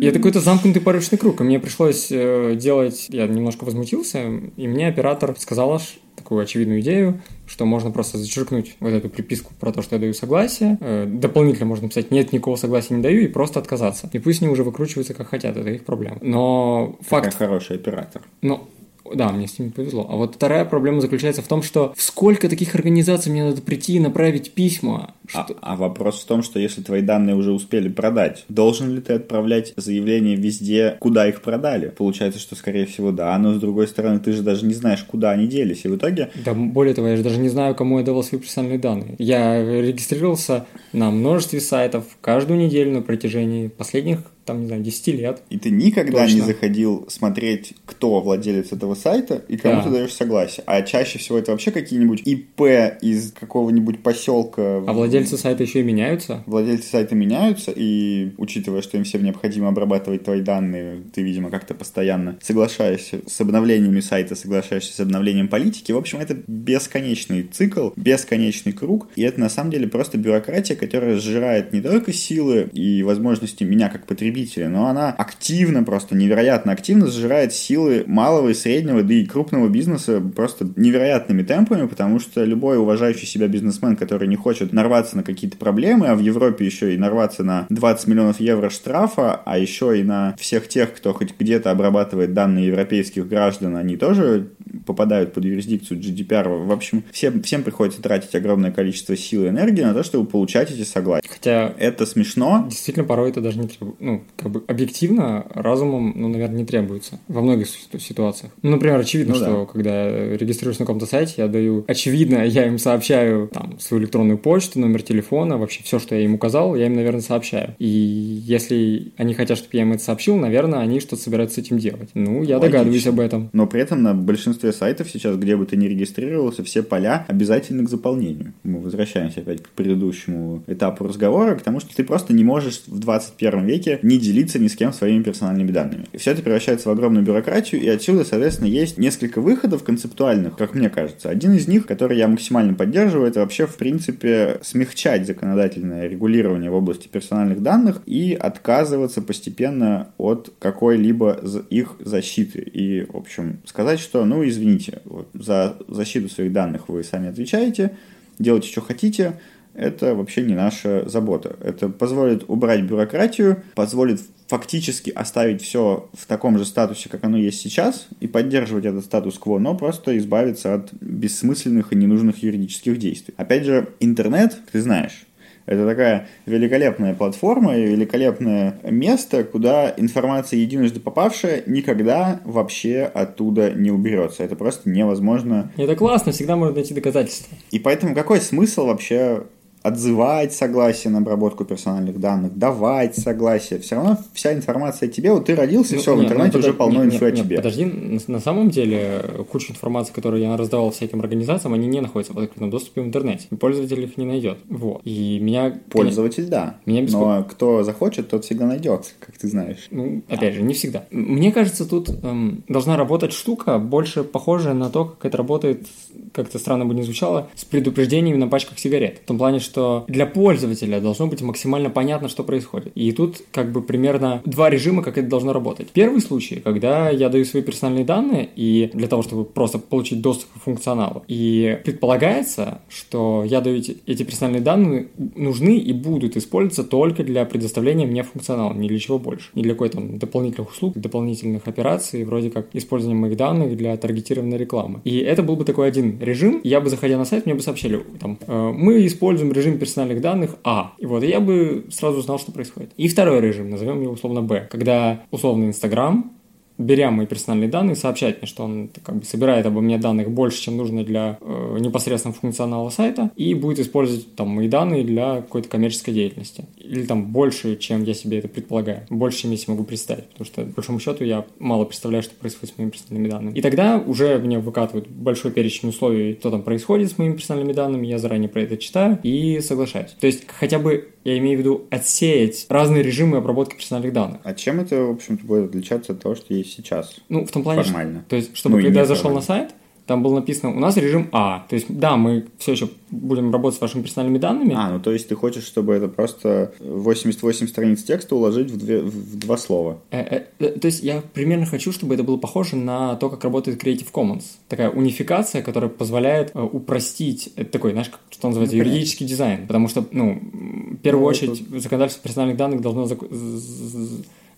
И 0.00 0.06
это 0.06 0.18
какой-то 0.18 0.40
замкнутый 0.40 0.80
порочный 0.80 1.18
круг. 1.18 1.40
И 1.40 1.44
мне 1.44 1.60
пришлось 1.60 2.08
э, 2.10 2.56
делать... 2.58 3.06
Я 3.10 3.26
немножко 3.26 3.64
возмутился, 3.64 4.22
и 4.56 4.66
мне 4.66 4.88
оператор 4.88 5.34
сказала 5.38 5.78
такую 6.16 6.42
очевидную 6.42 6.80
идею, 6.80 7.20
что 7.50 7.66
можно 7.66 7.90
просто 7.90 8.16
зачеркнуть 8.16 8.76
вот 8.78 8.90
эту 8.90 9.08
приписку 9.08 9.52
про 9.58 9.72
то, 9.72 9.82
что 9.82 9.96
я 9.96 10.00
даю 10.00 10.14
согласие. 10.14 10.78
Э, 10.80 11.04
дополнительно 11.06 11.66
можно 11.66 11.84
написать 11.84 12.12
«нет, 12.12 12.32
никакого 12.32 12.54
согласия 12.54 12.94
не 12.94 13.02
даю» 13.02 13.22
и 13.22 13.26
просто 13.26 13.58
отказаться. 13.58 14.08
И 14.12 14.18
пусть 14.20 14.40
они 14.40 14.50
уже 14.50 14.62
выкручиваются 14.62 15.14
как 15.14 15.28
хотят, 15.28 15.56
это 15.56 15.68
их 15.68 15.84
проблема. 15.84 16.18
Но 16.20 16.96
факт... 17.00 17.32
Какой 17.32 17.46
хороший 17.48 17.76
оператор. 17.76 18.22
Но 18.40 18.68
да, 19.14 19.30
мне 19.30 19.46
с 19.46 19.58
ними 19.58 19.70
повезло. 19.70 20.06
А 20.08 20.16
вот 20.16 20.34
вторая 20.34 20.64
проблема 20.64 21.00
заключается 21.00 21.42
в 21.42 21.48
том, 21.48 21.62
что 21.62 21.92
в 21.96 22.02
сколько 22.02 22.48
таких 22.48 22.74
организаций 22.74 23.30
мне 23.32 23.44
надо 23.44 23.62
прийти 23.62 23.94
и 23.94 24.00
направить 24.00 24.52
письма? 24.52 25.14
А, 25.32 25.44
что... 25.44 25.56
А, 25.60 25.72
а 25.72 25.76
вопрос 25.76 26.22
в 26.22 26.26
том, 26.26 26.42
что 26.42 26.58
если 26.58 26.82
твои 26.82 27.02
данные 27.02 27.36
уже 27.36 27.52
успели 27.52 27.88
продать, 27.88 28.44
должен 28.48 28.94
ли 28.94 29.00
ты 29.00 29.14
отправлять 29.14 29.72
заявление 29.76 30.36
везде, 30.36 30.96
куда 31.00 31.28
их 31.28 31.42
продали? 31.42 31.88
Получается, 31.88 32.40
что 32.40 32.56
скорее 32.56 32.86
всего 32.86 33.12
да, 33.12 33.36
но 33.38 33.54
с 33.54 33.60
другой 33.60 33.88
стороны 33.88 34.18
ты 34.20 34.32
же 34.32 34.42
даже 34.42 34.66
не 34.66 34.74
знаешь, 34.74 35.02
куда 35.02 35.30
они 35.30 35.46
делись, 35.46 35.84
и 35.84 35.88
в 35.88 35.96
итоге... 35.96 36.30
Да, 36.44 36.54
более 36.54 36.94
того, 36.94 37.08
я 37.08 37.16
же 37.16 37.22
даже 37.22 37.38
не 37.38 37.48
знаю, 37.48 37.74
кому 37.74 37.98
я 37.98 38.04
давал 38.04 38.22
свои 38.22 38.40
персональные 38.40 38.78
данные. 38.78 39.14
Я 39.18 39.62
регистрировался 39.80 40.66
на 40.92 41.10
множестве 41.10 41.60
сайтов 41.60 42.04
каждую 42.20 42.60
неделю 42.60 42.92
на 42.92 43.02
протяжении 43.02 43.68
последних 43.68 44.20
там, 44.50 44.62
не 44.62 44.66
знаю, 44.66 44.82
10 44.82 45.06
лет. 45.08 45.42
И 45.48 45.58
ты 45.58 45.70
никогда 45.70 46.24
Точно. 46.24 46.34
не 46.34 46.40
заходил 46.40 47.06
смотреть, 47.08 47.74
кто 47.86 48.20
владелец 48.20 48.72
этого 48.72 48.96
сайта 48.96 49.42
и 49.46 49.56
кому 49.56 49.76
да. 49.76 49.82
ты 49.82 49.90
даешь 49.90 50.12
согласие. 50.12 50.64
А 50.66 50.82
чаще 50.82 51.20
всего 51.20 51.38
это 51.38 51.52
вообще 51.52 51.70
какие-нибудь 51.70 52.22
ИП 52.24 52.62
из 53.00 53.32
какого-нибудь 53.32 54.02
поселка. 54.02 54.78
А 54.78 54.92
владельцы 54.92 55.36
сайта 55.38 55.62
еще 55.62 55.80
и 55.80 55.82
меняются? 55.84 56.42
Владельцы 56.46 56.88
сайта 56.88 57.14
меняются, 57.14 57.72
и 57.74 58.32
учитывая, 58.38 58.82
что 58.82 58.96
им 58.96 59.04
всем 59.04 59.22
необходимо 59.22 59.68
обрабатывать 59.68 60.24
твои 60.24 60.40
данные, 60.40 61.02
ты, 61.14 61.22
видимо, 61.22 61.50
как-то 61.50 61.74
постоянно 61.74 62.36
соглашаешься 62.42 63.20
с 63.28 63.40
обновлениями 63.40 64.00
сайта, 64.00 64.34
соглашаешься 64.34 64.94
с 64.94 65.00
обновлением 65.00 65.46
политики. 65.46 65.92
В 65.92 65.96
общем, 65.96 66.18
это 66.18 66.36
бесконечный 66.48 67.44
цикл, 67.44 67.90
бесконечный 67.94 68.72
круг, 68.72 69.06
и 69.14 69.22
это 69.22 69.38
на 69.38 69.48
самом 69.48 69.70
деле 69.70 69.86
просто 69.86 70.18
бюрократия, 70.18 70.74
которая 70.74 71.18
сжирает 71.18 71.72
не 71.72 71.80
только 71.80 72.12
силы 72.12 72.68
и 72.72 73.04
возможности 73.04 73.62
меня 73.62 73.88
как 73.88 74.06
потребителя, 74.06 74.39
потребителя, 74.40 74.68
но 74.68 74.86
она 74.86 75.10
активно, 75.10 75.82
просто 75.82 76.14
невероятно 76.14 76.72
активно 76.72 77.06
сжирает 77.06 77.52
силы 77.52 78.04
малого 78.06 78.50
и 78.50 78.54
среднего, 78.54 79.02
да 79.02 79.14
и 79.14 79.24
крупного 79.24 79.68
бизнеса 79.68 80.20
просто 80.20 80.68
невероятными 80.76 81.42
темпами, 81.42 81.86
потому 81.86 82.20
что 82.20 82.44
любой 82.44 82.78
уважающий 82.78 83.26
себя 83.26 83.48
бизнесмен, 83.48 83.96
который 83.96 84.28
не 84.28 84.36
хочет 84.36 84.72
нарваться 84.72 85.16
на 85.16 85.22
какие-то 85.22 85.56
проблемы, 85.56 86.08
а 86.08 86.14
в 86.14 86.20
Европе 86.20 86.64
еще 86.64 86.94
и 86.94 86.98
нарваться 86.98 87.44
на 87.44 87.66
20 87.68 88.06
миллионов 88.08 88.40
евро 88.40 88.70
штрафа, 88.70 89.40
а 89.44 89.58
еще 89.58 89.98
и 89.98 90.02
на 90.02 90.34
всех 90.38 90.68
тех, 90.68 90.94
кто 90.94 91.12
хоть 91.12 91.34
где-то 91.38 91.70
обрабатывает 91.70 92.32
данные 92.32 92.66
европейских 92.66 93.28
граждан, 93.28 93.76
они 93.76 93.96
тоже 93.96 94.48
попадают 94.86 95.32
под 95.32 95.44
юрисдикцию 95.44 96.00
GDPR. 96.00 96.64
В 96.64 96.72
общем, 96.72 97.04
всем, 97.12 97.42
всем 97.42 97.62
приходится 97.62 98.02
тратить 98.02 98.34
огромное 98.34 98.72
количество 98.72 99.16
сил 99.16 99.44
и 99.44 99.48
энергии 99.48 99.82
на 99.82 99.94
то, 99.94 100.02
чтобы 100.02 100.26
получать 100.26 100.70
эти 100.70 100.82
согласия. 100.82 101.28
Хотя 101.28 101.74
это 101.78 102.06
смешно. 102.06 102.66
Действительно, 102.68 103.06
порой 103.06 103.30
это 103.30 103.40
даже 103.40 103.58
не 103.58 103.68
требует. 103.68 104.00
Ну, 104.00 104.24
как 104.36 104.50
бы 104.50 104.64
объективно 104.66 105.46
разумом, 105.50 106.12
ну, 106.16 106.28
наверное, 106.28 106.58
не 106.58 106.64
требуется 106.64 107.20
во 107.28 107.42
многих 107.42 107.68
ситуациях. 107.68 108.52
Ну, 108.62 108.70
например, 108.70 108.98
очевидно, 108.98 109.34
ну, 109.34 109.40
что 109.40 109.60
да. 109.60 109.66
когда 109.66 110.08
я 110.08 110.36
регистрируюсь 110.36 110.78
на 110.78 110.86
каком-то 110.86 111.06
сайте, 111.06 111.34
я 111.38 111.48
даю, 111.48 111.84
очевидно, 111.86 112.44
я 112.44 112.66
им 112.66 112.78
сообщаю 112.78 113.48
там 113.48 113.78
свою 113.78 114.02
электронную 114.02 114.38
почту, 114.38 114.80
номер 114.80 115.02
телефона, 115.02 115.58
вообще 115.58 115.82
все, 115.82 115.98
что 115.98 116.14
я 116.14 116.22
им 116.22 116.34
указал, 116.34 116.74
я 116.74 116.86
им, 116.86 116.94
наверное, 116.94 117.20
сообщаю. 117.20 117.74
И 117.78 117.86
если 117.86 119.12
они 119.16 119.34
хотят, 119.34 119.58
чтобы 119.58 119.76
я 119.76 119.82
им 119.82 119.92
это 119.92 120.02
сообщил, 120.02 120.36
наверное, 120.36 120.80
они 120.80 121.00
что-то 121.00 121.22
собираются 121.22 121.56
с 121.56 121.58
этим 121.58 121.78
делать. 121.78 122.10
Ну, 122.14 122.42
я 122.42 122.58
Логично. 122.58 122.60
догадываюсь 122.60 123.06
об 123.06 123.20
этом. 123.20 123.50
Но 123.52 123.66
при 123.66 123.80
этом 123.80 124.02
на 124.02 124.14
большинстве 124.14 124.72
сайтов 124.72 125.10
сейчас, 125.10 125.36
где 125.36 125.56
бы 125.56 125.66
ты 125.66 125.76
ни 125.76 125.86
регистрировался, 125.86 126.64
все 126.64 126.82
поля 126.82 127.24
обязательны 127.28 127.84
к 127.84 127.90
заполнению. 127.90 128.52
Мы 128.62 128.80
возвращаемся 128.80 129.40
опять 129.40 129.62
к 129.62 129.68
предыдущему 129.70 130.62
этапу 130.66 131.04
разговора, 131.04 131.56
к 131.56 131.62
тому, 131.62 131.80
что 131.80 131.94
ты 131.94 132.04
просто 132.04 132.32
не 132.32 132.44
можешь 132.44 132.82
в 132.86 132.98
21 132.98 133.66
веке 133.66 133.98
не 134.10 134.18
делиться 134.18 134.58
ни 134.58 134.66
с 134.66 134.74
кем 134.74 134.92
своими 134.92 135.22
персональными 135.22 135.70
данными. 135.70 136.06
И 136.12 136.18
все 136.18 136.32
это 136.32 136.42
превращается 136.42 136.88
в 136.88 136.92
огромную 136.92 137.24
бюрократию, 137.24 137.80
и 137.80 137.88
отсюда, 137.88 138.24
соответственно, 138.24 138.66
есть 138.66 138.98
несколько 138.98 139.40
выходов 139.40 139.84
концептуальных, 139.84 140.56
как 140.56 140.74
мне 140.74 140.90
кажется. 140.90 141.30
Один 141.30 141.52
из 141.54 141.68
них, 141.68 141.86
который 141.86 142.18
я 142.18 142.26
максимально 142.26 142.74
поддерживаю, 142.74 143.28
это 143.28 143.40
вообще, 143.40 143.66
в 143.66 143.76
принципе, 143.76 144.58
смягчать 144.62 145.26
законодательное 145.26 146.08
регулирование 146.08 146.70
в 146.70 146.74
области 146.74 147.06
персональных 147.06 147.62
данных 147.62 148.02
и 148.06 148.34
отказываться 148.34 149.22
постепенно 149.22 150.08
от 150.18 150.52
какой-либо 150.58 151.40
их 151.70 151.96
защиты. 152.00 152.60
И, 152.60 153.04
в 153.04 153.16
общем, 153.16 153.60
сказать, 153.64 154.00
что, 154.00 154.24
ну, 154.24 154.46
извините, 154.46 155.02
вот, 155.04 155.28
за 155.34 155.76
защиту 155.86 156.28
своих 156.28 156.52
данных 156.52 156.88
вы 156.88 157.04
сами 157.04 157.28
отвечаете, 157.28 157.92
делайте, 158.38 158.68
что 158.68 158.80
хотите, 158.80 159.34
это 159.74 160.14
вообще 160.14 160.42
не 160.42 160.54
наша 160.54 161.08
забота. 161.08 161.56
Это 161.62 161.88
позволит 161.88 162.44
убрать 162.48 162.82
бюрократию, 162.82 163.62
позволит 163.74 164.20
фактически 164.48 165.10
оставить 165.10 165.62
все 165.62 166.08
в 166.12 166.26
таком 166.26 166.58
же 166.58 166.64
статусе, 166.64 167.08
как 167.08 167.22
оно 167.24 167.38
есть 167.38 167.60
сейчас, 167.60 168.08
и 168.18 168.26
поддерживать 168.26 168.84
этот 168.84 169.04
статус-кво, 169.04 169.58
но 169.58 169.76
просто 169.76 170.18
избавиться 170.18 170.74
от 170.74 170.92
бессмысленных 170.94 171.92
и 171.92 171.96
ненужных 171.96 172.42
юридических 172.42 172.98
действий. 172.98 173.34
Опять 173.36 173.64
же, 173.64 173.90
интернет, 174.00 174.58
ты 174.72 174.80
знаешь, 174.80 175.26
это 175.66 175.86
такая 175.86 176.26
великолепная 176.46 177.14
платформа 177.14 177.76
и 177.76 177.86
великолепное 177.86 178.80
место, 178.82 179.44
куда 179.44 179.94
информация, 179.96 180.58
единожды 180.58 180.98
попавшая, 180.98 181.62
никогда 181.66 182.40
вообще 182.44 183.02
оттуда 183.02 183.70
не 183.70 183.92
уберется. 183.92 184.42
Это 184.42 184.56
просто 184.56 184.90
невозможно. 184.90 185.70
Это 185.76 185.94
классно, 185.94 186.32
всегда 186.32 186.56
можно 186.56 186.74
найти 186.74 186.92
доказательства. 186.92 187.56
И 187.70 187.78
поэтому 187.78 188.16
какой 188.16 188.40
смысл 188.40 188.86
вообще 188.86 189.44
отзывать 189.82 190.52
согласие 190.52 191.10
на 191.10 191.18
обработку 191.18 191.64
персональных 191.64 192.20
данных, 192.20 192.56
давать 192.56 193.16
согласие. 193.16 193.80
Все 193.80 193.96
равно 193.96 194.18
вся 194.32 194.52
информация 194.52 195.08
о 195.08 195.12
тебе, 195.12 195.32
вот 195.32 195.46
ты 195.46 195.54
родился, 195.54 195.94
ну, 195.94 196.00
все, 196.00 196.14
нет, 196.14 196.20
в 196.20 196.24
интернете 196.24 196.52
ну, 196.54 196.58
уже 196.60 196.72
полно 196.74 197.04
нет, 197.04 197.14
инфы 197.14 197.24
нет, 197.26 197.34
о 197.34 197.42
тебе. 197.42 197.56
Подожди, 197.56 197.84
на, 197.84 198.20
на 198.26 198.40
самом 198.40 198.70
деле 198.70 199.22
куча 199.50 199.72
информации, 199.72 200.12
которую 200.12 200.42
я 200.42 200.56
раздавал 200.56 200.90
всяким 200.90 201.20
организациям, 201.20 201.74
они 201.74 201.86
не 201.86 202.00
находятся 202.00 202.34
в 202.34 202.38
открытом 202.38 202.70
доступе 202.70 203.00
в 203.00 203.04
интернете. 203.04 203.46
Пользователь 203.58 204.02
их 204.02 204.16
не 204.16 204.26
найдет. 204.26 204.58
Вот. 204.68 205.00
И 205.04 205.38
меня... 205.40 205.80
Пользователь, 205.90 206.46
да. 206.46 206.76
Меня 206.84 207.02
беспо... 207.02 207.36
Но 207.36 207.44
кто 207.44 207.82
захочет, 207.82 208.28
тот 208.28 208.44
всегда 208.44 208.66
найдет, 208.66 209.14
как 209.18 209.38
ты 209.38 209.48
знаешь. 209.48 209.88
Ну, 209.90 210.22
опять 210.28 210.54
же, 210.54 210.62
не 210.62 210.74
всегда. 210.74 211.04
Мне 211.10 211.52
кажется, 211.52 211.88
тут 211.88 212.10
эм, 212.22 212.64
должна 212.68 212.96
работать 212.96 213.32
штука, 213.32 213.78
больше 213.78 214.24
похожая 214.24 214.74
на 214.74 214.90
то, 214.90 215.04
как 215.04 215.24
это 215.26 215.38
работает, 215.38 215.86
как 216.32 216.48
это 216.48 216.58
странно 216.58 216.84
бы 216.84 216.94
не 216.94 217.02
звучало, 217.02 217.48
с 217.54 217.64
предупреждениями 217.64 218.36
на 218.36 218.48
пачках 218.48 218.78
сигарет. 218.78 219.20
В 219.24 219.26
том 219.26 219.38
плане, 219.38 219.58
что 219.58 219.69
что 219.70 220.04
для 220.08 220.26
пользователя 220.26 221.00
должно 221.00 221.28
быть 221.28 221.42
максимально 221.42 221.90
понятно, 221.90 222.28
что 222.28 222.42
происходит. 222.42 222.92
И 222.96 223.12
тут 223.12 223.36
как 223.52 223.70
бы 223.70 223.82
примерно 223.82 224.42
два 224.44 224.68
режима, 224.68 225.02
как 225.02 225.16
это 225.16 225.28
должно 225.28 225.52
работать. 225.52 225.90
Первый 225.90 226.20
случай, 226.20 226.56
когда 226.56 227.08
я 227.10 227.28
даю 227.28 227.44
свои 227.44 227.62
персональные 227.62 228.04
данные 228.04 228.48
и 228.56 228.90
для 228.92 229.06
того, 229.06 229.22
чтобы 229.22 229.44
просто 229.44 229.78
получить 229.78 230.20
доступ 230.20 230.50
к 230.52 230.62
функционалу. 230.64 231.22
И 231.28 231.78
предполагается, 231.84 232.80
что 232.88 233.44
я 233.46 233.60
даю 233.60 233.78
эти, 233.78 234.22
персональные 234.24 234.62
данные 234.62 235.08
нужны 235.36 235.76
и 235.78 235.92
будут 235.92 236.36
использоваться 236.36 236.82
только 236.82 237.22
для 237.22 237.44
предоставления 237.44 238.06
мне 238.06 238.24
функционала, 238.24 238.74
ни 238.74 238.88
для 238.88 238.98
чего 238.98 239.18
больше. 239.18 239.50
Ни 239.54 239.62
для 239.62 239.74
какой-то 239.74 240.00
дополнительных 240.00 240.72
услуг, 240.72 240.96
дополнительных 240.96 241.68
операций, 241.68 242.24
вроде 242.24 242.50
как 242.50 242.66
использования 242.72 243.18
моих 243.18 243.36
данных 243.36 243.76
для 243.76 243.96
таргетированной 243.96 244.58
рекламы. 244.58 245.00
И 245.04 245.18
это 245.18 245.42
был 245.44 245.54
бы 245.54 245.64
такой 245.64 245.86
один 245.86 246.18
режим. 246.20 246.60
Я 246.64 246.80
бы, 246.80 246.90
заходя 246.90 247.16
на 247.18 247.24
сайт, 247.24 247.46
мне 247.46 247.54
бы 247.54 247.60
сообщили, 247.60 248.00
там, 248.18 248.38
э, 248.46 248.72
мы 248.76 249.06
используем 249.06 249.52
режим 249.52 249.59
персональных 249.78 250.20
данных 250.20 250.56
А. 250.64 250.94
И 250.98 251.06
вот 251.06 251.22
я 251.22 251.40
бы 251.40 251.86
сразу 251.90 252.20
знал, 252.20 252.38
что 252.38 252.52
происходит. 252.52 252.92
И 252.96 253.08
второй 253.08 253.40
режим, 253.40 253.70
назовем 253.70 254.00
его 254.02 254.12
условно 254.12 254.42
Б, 254.42 254.68
когда 254.70 255.22
условно 255.30 255.64
Инстаграм 255.64 256.32
беря 256.80 257.10
мои 257.10 257.26
персональные 257.26 257.68
данные, 257.68 257.94
сообщать 257.94 258.38
мне, 258.38 258.46
что 258.46 258.64
он 258.64 258.90
как 259.04 259.16
бы 259.16 259.24
собирает 259.24 259.66
обо 259.66 259.80
мне 259.80 259.98
данных 259.98 260.30
больше, 260.30 260.60
чем 260.62 260.76
нужно 260.76 261.04
для 261.04 261.38
э, 261.40 261.76
непосредственно 261.78 262.34
функционала 262.34 262.88
сайта, 262.90 263.30
и 263.36 263.54
будет 263.54 263.78
использовать 263.78 264.34
там 264.34 264.48
мои 264.48 264.68
данные 264.68 265.04
для 265.04 265.36
какой-то 265.36 265.68
коммерческой 265.68 266.12
деятельности. 266.12 266.64
Или 266.76 267.04
там 267.04 267.26
больше, 267.26 267.76
чем 267.76 268.02
я 268.04 268.14
себе 268.14 268.38
это 268.38 268.48
предполагаю. 268.48 269.06
Больше, 269.10 269.42
чем 269.42 269.50
я 269.50 269.56
себе 269.56 269.74
могу 269.74 269.84
представить. 269.84 270.26
Потому 270.30 270.46
что, 270.46 270.62
по 270.62 270.72
большому 270.72 271.00
счету, 271.00 271.24
я 271.24 271.44
мало 271.58 271.84
представляю, 271.84 272.22
что 272.22 272.34
происходит 272.34 272.74
с 272.74 272.78
моими 272.78 272.90
персональными 272.90 273.30
данными. 273.30 273.58
И 273.58 273.62
тогда 273.62 273.98
уже 273.98 274.38
мне 274.38 274.58
выкатывают 274.58 275.08
большой 275.08 275.50
перечень 275.50 275.90
условий, 275.90 276.36
что 276.40 276.50
там 276.50 276.62
происходит 276.62 277.10
с 277.10 277.18
моими 277.18 277.34
персональными 277.34 277.72
данными, 277.72 278.06
я 278.06 278.18
заранее 278.18 278.48
про 278.48 278.62
это 278.62 278.76
читаю 278.76 279.18
и 279.22 279.60
соглашаюсь. 279.60 280.10
То 280.18 280.26
есть 280.26 280.44
хотя 280.48 280.78
бы 280.78 281.08
я 281.24 281.38
имею 281.38 281.58
в 281.58 281.60
виду 281.60 281.86
отсеять 281.90 282.66
разные 282.68 283.02
режимы 283.02 283.38
обработки 283.38 283.76
персональных 283.76 284.12
данных. 284.12 284.40
А 284.44 284.54
чем 284.54 284.80
это, 284.80 285.02
в 285.02 285.10
общем-то, 285.10 285.44
будет 285.44 285.70
отличаться 285.70 286.12
от 286.12 286.20
того, 286.20 286.34
что 286.34 286.54
есть 286.54 286.72
сейчас? 286.72 287.16
Ну, 287.28 287.44
в 287.44 287.50
том 287.50 287.62
плане, 287.62 287.82
Формально. 287.82 288.20
Что, 288.20 288.28
то 288.30 288.36
есть, 288.36 288.56
чтобы 288.56 288.78
ну, 288.78 288.84
когда 288.84 289.00
я 289.00 289.06
зашел 289.06 289.30
формально. 289.30 289.40
на 289.40 289.46
сайт, 289.46 289.74
там 290.10 290.24
было 290.24 290.34
написано, 290.34 290.74
у 290.74 290.80
нас 290.80 290.96
режим 290.96 291.28
А. 291.30 291.64
То 291.68 291.76
есть, 291.76 291.86
да, 291.88 292.16
мы 292.16 292.46
все 292.58 292.72
еще 292.72 292.88
будем 293.12 293.52
работать 293.52 293.78
с 293.78 293.80
вашими 293.80 294.02
персональными 294.02 294.38
данными. 294.38 294.74
А, 294.76 294.90
ну 294.90 294.98
то 294.98 295.12
есть 295.12 295.28
ты 295.28 295.36
хочешь, 295.36 295.62
чтобы 295.62 295.94
это 295.94 296.08
просто 296.08 296.72
88 296.80 297.68
страниц 297.68 298.02
текста 298.02 298.34
уложить 298.34 298.72
в, 298.72 298.76
две, 298.76 299.02
в 299.02 299.38
два 299.38 299.56
слова? 299.56 300.00
Э, 300.10 300.18
э, 300.18 300.46
э, 300.58 300.68
то 300.80 300.86
есть 300.86 301.04
я 301.04 301.22
примерно 301.32 301.64
хочу, 301.64 301.92
чтобы 301.92 302.14
это 302.14 302.24
было 302.24 302.38
похоже 302.38 302.74
на 302.74 303.14
то, 303.14 303.30
как 303.30 303.44
работает 303.44 303.80
Creative 303.80 304.08
Commons. 304.12 304.42
Такая 304.66 304.90
унификация, 304.90 305.62
которая 305.62 305.88
позволяет 305.88 306.50
э, 306.54 306.60
упростить, 306.60 307.52
это 307.54 307.70
такой, 307.70 307.92
знаешь, 307.92 308.10
что 308.30 308.48
называется, 308.48 308.76
ну, 308.76 308.82
юридический 308.82 309.26
дизайн. 309.26 309.68
Потому 309.68 309.86
что, 309.86 310.04
ну, 310.10 310.40
в 310.42 310.96
первую 310.96 311.22
ну, 311.22 311.28
очередь, 311.28 311.60
это... 311.60 311.78
законодательство 311.78 312.24
персональных 312.24 312.56
данных 312.56 312.80
должно 312.80 313.08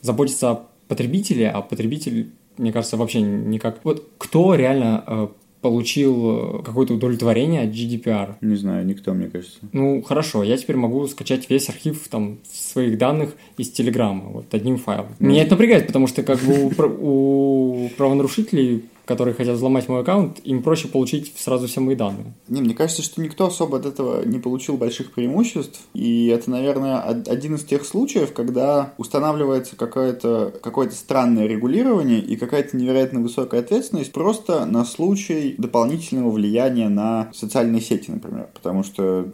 заботиться 0.01 0.51
о 0.51 0.67
потребителе, 0.89 1.51
а 1.51 1.61
потребитель 1.61 2.31
мне 2.59 2.73
кажется, 2.73 2.97
вообще 2.97 3.21
никак. 3.21 3.81
Вот 3.85 4.09
кто 4.19 4.55
реально 4.55 5.31
получил 5.63 6.59
э, 6.59 6.63
какое-то 6.65 6.95
удовлетворение 6.95 7.63
от 7.63 7.71
GDPR? 7.71 8.35
Не 8.41 8.57
знаю, 8.57 8.85
никто, 8.85 9.15
мне 9.15 9.29
кажется. 9.29 9.59
Ну, 9.73 10.03
хорошо, 10.03 10.43
я 10.43 10.57
теперь 10.59 10.77
могу 10.77 11.07
скачать 11.07 11.49
весь 11.49 11.69
архив 11.69 12.07
там 12.09 12.39
своих 12.53 12.99
данных 12.99 13.35
из 13.57 13.71
Телеграма, 13.71 14.25
вот 14.25 14.53
одним 14.53 14.77
файлом. 14.77 15.07
Mm. 15.19 15.27
Меня 15.27 15.43
это 15.43 15.53
напрягает, 15.53 15.87
потому 15.87 16.09
что 16.09 16.23
как 16.25 16.41
бы 16.41 16.71
у 16.99 17.89
правонарушителей 17.97 18.83
которые 19.13 19.35
хотят 19.35 19.57
взломать 19.57 19.89
мой 19.91 20.01
аккаунт, 20.01 20.41
им 20.43 20.63
проще 20.63 20.89
получить 20.89 21.35
сразу 21.37 21.69
все 21.69 21.81
мои 21.81 21.95
данные. 21.95 22.33
Не, 22.49 22.63
мне 22.63 22.75
кажется, 22.75 23.03
что 23.03 23.21
никто 23.21 23.47
особо 23.47 23.77
от 23.77 23.85
этого 23.85 24.25
не 24.25 24.39
получил 24.39 24.79
больших 24.79 25.13
преимуществ. 25.13 25.81
И 25.93 26.29
это, 26.29 26.51
наверное, 26.51 27.01
один 27.03 27.57
из 27.57 27.65
тех 27.65 27.85
случаев, 27.85 28.33
когда 28.33 28.95
устанавливается 28.97 29.77
какое-то 29.77 30.55
какое 30.63 30.89
странное 30.91 31.47
регулирование 31.47 32.21
и 32.21 32.37
какая-то 32.37 32.75
невероятно 32.75 33.21
высокая 33.21 33.61
ответственность 33.61 34.13
просто 34.13 34.65
на 34.65 34.87
случай 34.87 35.57
дополнительного 35.59 36.31
влияния 36.31 36.89
на 36.89 37.31
социальные 37.35 37.83
сети, 37.83 38.11
например. 38.11 38.49
Потому 38.55 38.83
что 38.83 39.31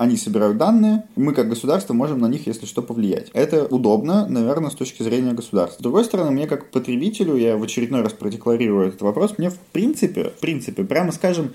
они 0.00 0.16
собирают 0.16 0.56
данные, 0.56 1.04
мы 1.14 1.34
как 1.34 1.50
государство 1.50 1.92
можем 1.92 2.20
на 2.20 2.26
них, 2.26 2.46
если 2.46 2.64
что, 2.64 2.80
повлиять. 2.80 3.28
Это 3.34 3.66
удобно, 3.66 4.26
наверное, 4.26 4.70
с 4.70 4.74
точки 4.74 5.02
зрения 5.02 5.34
государства. 5.34 5.78
С 5.78 5.82
другой 5.82 6.06
стороны, 6.06 6.30
мне 6.30 6.46
как 6.46 6.70
потребителю, 6.70 7.36
я 7.36 7.58
в 7.58 7.62
очередной 7.62 8.00
раз 8.00 8.14
продекларирую 8.14 8.88
этот 8.88 9.02
вопрос, 9.02 9.36
мне 9.36 9.50
в 9.50 9.58
принципе, 9.72 10.30
в 10.30 10.40
принципе, 10.40 10.84
прямо 10.84 11.12
скажем, 11.12 11.52